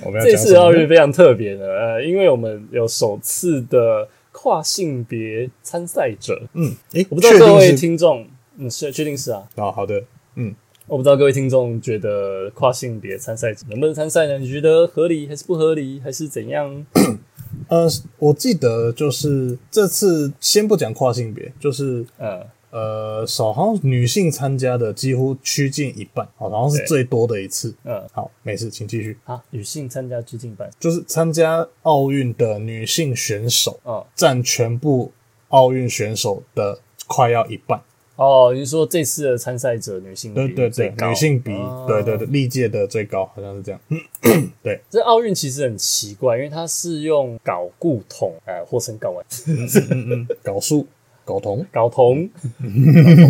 [0.05, 6.41] 我们 要这次奥运非常特别的，呃，因为我们有首次的跨性别参赛者。
[6.53, 8.25] 嗯，诶，我不知道各位听众，
[8.57, 9.43] 嗯，是确定是啊。
[9.57, 10.01] 啊，好的，
[10.35, 10.55] 嗯。
[10.87, 14.37] 我不知道各位听众觉得跨性别参赛者能不能参赛呢？
[14.37, 16.85] 你觉得合理还是不合理，还是怎样？
[17.69, 17.87] 呃，
[18.19, 27.73] 我记得就是这次先不讲跨性别，就是呃呃，少好像女性参加的几乎趋近一半，好像是最多的一次。
[27.85, 29.17] 嗯，好，没事，请继续。
[29.23, 35.13] 好，女性参加趋近一半，就是参加奥运的女性选手啊，占全部
[35.49, 37.81] 奥运选手的快要一半。
[38.15, 43.81] 哦，你说这次的参赛者女性比对对对，女性比、哦、对对对历届的最高，好像是这样。
[44.61, 50.85] 对，这奥运其实很奇怪，因为它是用睾固酮，呃，或称睾丸，嗯嗯嗯，睾素、
[51.25, 52.29] 睾酮、睾酮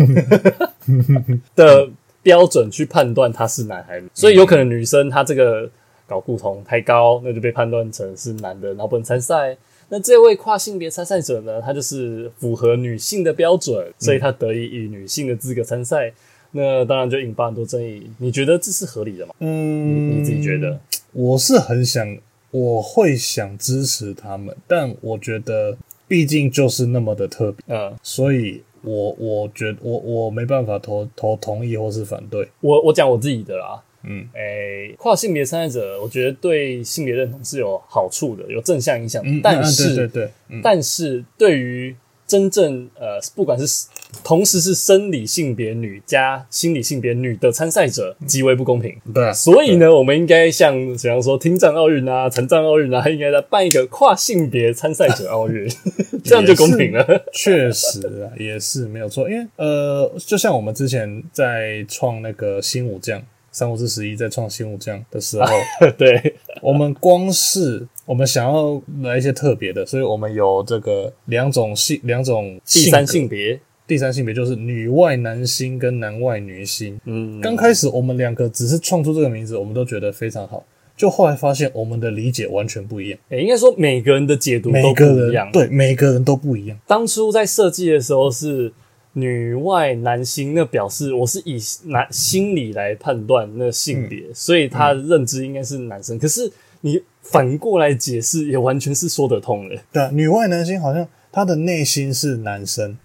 [1.56, 1.88] 的
[2.22, 5.66] 标准去判断他是男还是女，所以有可能女生她这个
[6.06, 9.56] 睾固酮太高，那就被判断成是男的，然后不能参赛。
[9.94, 16.08] 那这位跨性别参赛者呢，他就是符合女性的标准，所以他得以以女性的资格参赛。
[16.08, 16.14] 嗯、
[16.50, 18.10] 那当然就引发很多争议。
[18.18, 19.32] 你觉得这是合理的吗？
[19.38, 20.80] 嗯你，自己觉得？
[21.12, 22.18] 我是很想，
[22.50, 25.76] 我会想支持他们，但我觉得
[26.08, 32.48] 毕竟就是那么的特别，嗯，所以我我觉得我我没办法投投同意或是反对。
[32.60, 33.80] 我我讲我自己的啦。
[34.06, 39.22] 嗯，诶、欸，跨性别参赛者，我觉得对性别认同是有好处的，有正向影响。
[39.24, 41.94] 嗯，但是，对对对，嗯、但是对于
[42.26, 43.86] 真正呃，不管是
[44.24, 48.96] 同时是生理性别女加心理性别女的参赛者，极为不公平。
[49.12, 55.68] 对，所以呢，我们应该像，比方说听障奥运啊、残障奥运啊，应该再办一个跨性别参赛者奥运，
[56.24, 57.24] 这样就公平了。
[57.32, 63.22] 确实啊，也是没有错，因为呃，就像我们之前在创那个新武将。
[63.54, 65.46] 三国志十一在创新武将的时候，
[65.96, 76.98] 对，我们光是我们想要来一些特别的，所以我们有这个两种性，两种第三性别，第三性别就是女外男星跟男外女星。
[77.04, 80.64] 嗯，刚开始我们两个只是创出这个名字，我们都觉得非常好，
[80.96, 83.18] 就后来发现我们的理解完全不一样。
[83.28, 86.76] 诶，应该说每个人的解读都不一样，对，每个人都不一样。
[86.88, 88.72] 当初在设计的时候是。
[89.14, 96.18] 女外男星，那表示我是以男心理来判断那性别，嗯，所以他的认知应该是男生，嗯。
[96.18, 96.52] 可是
[96.82, 99.76] 你反过来解释，也完全是说得通的。
[99.92, 102.96] 对啊，女外男星好像他的内心是男生，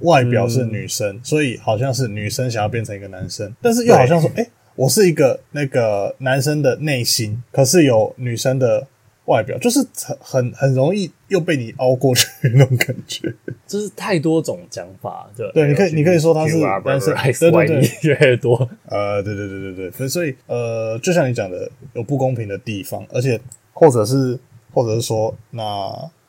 [0.00, 8.86] 外表是女生，嗯，所以好像是女生想要变成一个男生，但是又好像说，哎，欸，我是一个那个男生的内心，可是有女生的。
[9.26, 13.32] 外表就是很很很容易又被你凹过去那种感觉，
[13.66, 15.50] 就是太多种讲法，对。
[15.52, 17.14] 对，你可以你可以说他是单身，
[17.50, 18.56] 对对对，越来越多，
[18.88, 23.40] 呃，对对对对对，所以所以呃，就像你讲的，有不公平的地方，而且
[23.72, 24.38] 或者是
[24.72, 25.62] 或者是说，那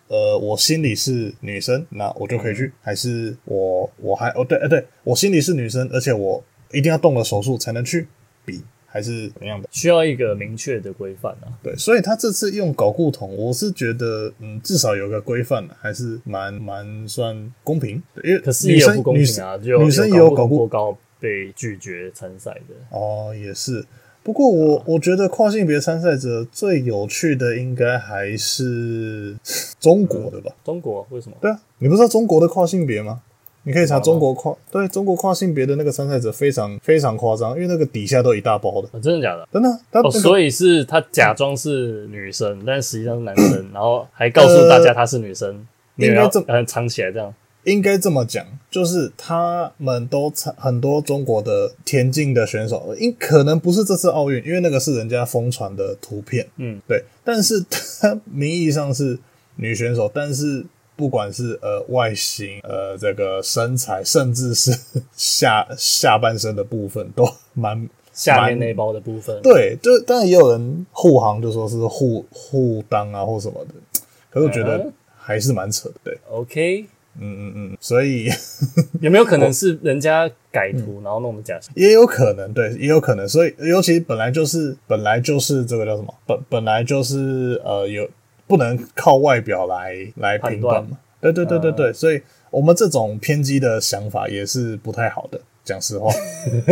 [0.08, 8.08] 呃，我心里是女生，那我就可以去，还是我我还哦对，哎对，我心里是女生，而且我一定要动了手术才能去
[8.44, 8.64] 比。
[8.98, 9.70] 还是怎么样的？
[9.72, 11.54] 需要一个明确的规范啊。
[11.62, 18.02] 对，所以他这次用搞固桶，我是觉得，嗯，至少有个规范，还是蛮蛮算公平。
[18.24, 22.98] 因为可是也有不公平啊，就女生也有搞固酮高被拒绝参赛的。
[22.98, 23.86] 哦，也是。
[24.24, 29.38] 不过我、啊、我觉得跨性别参赛者最有趣的，应该还是
[29.80, 30.52] 中国的吧？
[30.52, 31.38] 嗯、中国为什么？
[31.40, 33.22] 对啊，你不知道中国的跨性别吗？
[33.68, 38.88] 你可以查中国跨，对中国跨性别的那个参赛者非常非常夸张，因为那个底下都一大包的。
[38.94, 39.46] 哦、真的假的？
[39.52, 39.70] 真的。
[39.92, 47.34] 他、那个哦、所以是他假装是女生，嗯、但实际上是男生，然后还告诉大家他是女生，呃、应该这么藏起来这样。
[47.66, 56.48] 应该这么讲，就是他们都很多中国的田径的选手，因可能不是这次奥运，因为那个是人家疯传的图片。
[56.56, 57.04] 嗯，对。
[57.26, 57.62] 但是
[58.00, 59.20] 他名义上是
[59.58, 60.66] 女选手，但是。
[60.98, 64.72] 不管是呃外形，呃这个身材，甚至是
[65.16, 67.24] 下下半身的部分，都
[67.54, 69.40] 蛮下面那包的部分。
[69.44, 74.02] 对，就当然也有人护航，就说是护护裆啊或什么的。
[74.32, 75.96] 可是我觉得还是蛮扯的。
[76.04, 76.86] 对，OK，
[77.20, 78.28] 嗯嗯嗯，所以
[79.00, 81.72] 有没有可能是人家改图，然后弄的假象？
[81.76, 83.28] 也有可能，对，也有可能。
[83.30, 86.14] 所以尤其本来就是本来就是这个叫什么？
[86.26, 88.10] 本本来就是呃有。
[88.48, 90.98] 不能靠外表来来评断嘛？
[91.20, 95.40] 对对对对对，所以我们这种偏激的想法也是不太好的。
[95.64, 96.10] 讲实话，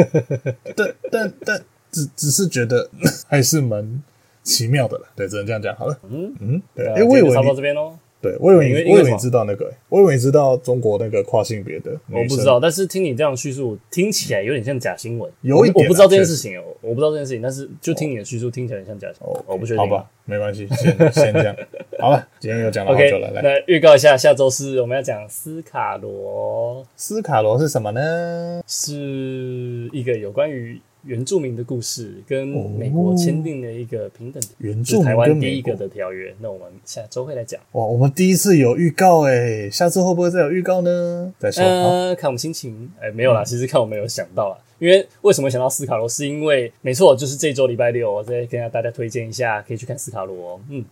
[0.73, 1.61] 但，但但
[1.91, 2.89] 只只是觉得
[3.27, 4.01] 还是蛮
[4.41, 5.05] 奇妙的了。
[5.15, 5.75] 对，只能这样讲。
[5.75, 7.97] 好了，嗯嗯，对，哎，我以为你这边喽。
[8.25, 12.59] 对，我以为你，我以为你知道那个，我以为你知道中国那个跨性别的，我不知道。
[12.59, 15.31] 但是听你这样叙述，听起来有点像假新闻。
[15.41, 19.37] 有一点，我不知道这件事情哦，我不知道这件事情，但是就听你的叙述，听起来很像假新闻。
[19.37, 19.77] 哦，我不确定。
[19.77, 21.55] 好吧，没关系，先先这样。
[21.99, 26.83] 好了，今天又讲了好久了，来， 那预告一下，下周四我们要讲斯卡罗。
[26.95, 28.63] 斯卡罗是什么呢？
[28.65, 30.81] 是一个有关于。
[31.05, 37.61] 原住民的故事跟美国签订了一个平等的原住台湾第一个的条约，那我们下周会来讲。
[37.73, 41.31] 哇，我们第一次有预告诶，下次会不会再有预告呢？
[41.37, 42.89] 再说，呃，看我们心情。
[42.99, 44.57] 哎，没有啦，其实看我们有想到啦。
[44.79, 50.59] 因为为什么想到斯卡罗，是因为没错，就是这周礼拜六，我再跟大家推荐一下，可以去看斯卡罗。
[50.69, 50.83] 嗯，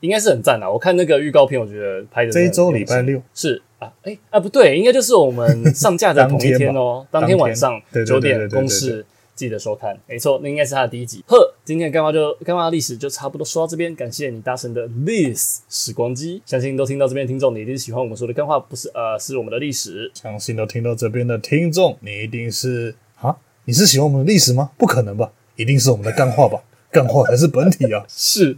[0.00, 0.70] 应该是很赞啊！
[0.70, 9.04] 我看那个预告片，我觉得拍的这一周礼拜六是啊，哎、欸、啊，不对，应该就是我们上架的 同一天哦，当天，当天晚上九点公视。
[9.36, 11.22] 记得收看，没错，那应该是他的第一集。
[11.28, 20.10] 呵，今天的干话就干话历史就差不多说到这边，感谢你搭乘的 This 时光机，相信都听到这边的听众，你一定喜欢我们说的干话，不是呃，是我们的历史。
[20.14, 24.70] 相信都听到这边的听众，你一定是啊，你是喜欢我们的历史吗？
[24.78, 28.02] 不可能吧，一定是我们的干话吧， 干话才是本体啊。
[28.08, 28.56] 是，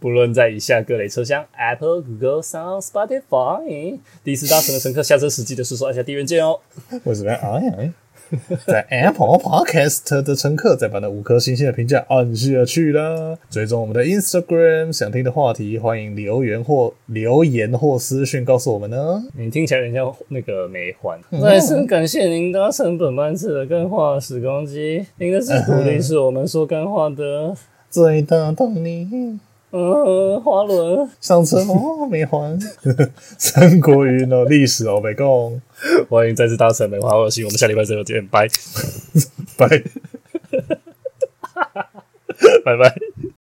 [0.00, 6.58] 不论在以下各类车厢，Apple、Google、Sound、Spotify，第一次搭乘的乘客下车时记得顺手按下订阅键哦。
[7.04, 7.30] 为什么？
[7.30, 7.92] 哎呀。
[8.66, 13.36] 在 Apple Podcast 的乘客，再把那五颗星星的评价按下去啦！
[13.48, 19.22] 追踪我们的 Instagram，想听的话题欢迎留言或留言或私讯告诉我们呢。
[19.36, 21.20] 你听起来人家那个没还。
[21.40, 27.54] 再次感谢您搭乘本班次的干话时光机，您的支持鼓励是我们说干话的
[27.88, 29.38] 最大动力。
[29.78, 32.58] 嗯，滑轮上车哦，没还。
[33.36, 35.60] 三国瑜哦历史哦，没空。
[36.08, 38.48] 欢迎再次搭乘梅花二星，我们下礼拜再见，拜
[39.58, 39.68] 拜，
[42.64, 42.94] 拜拜。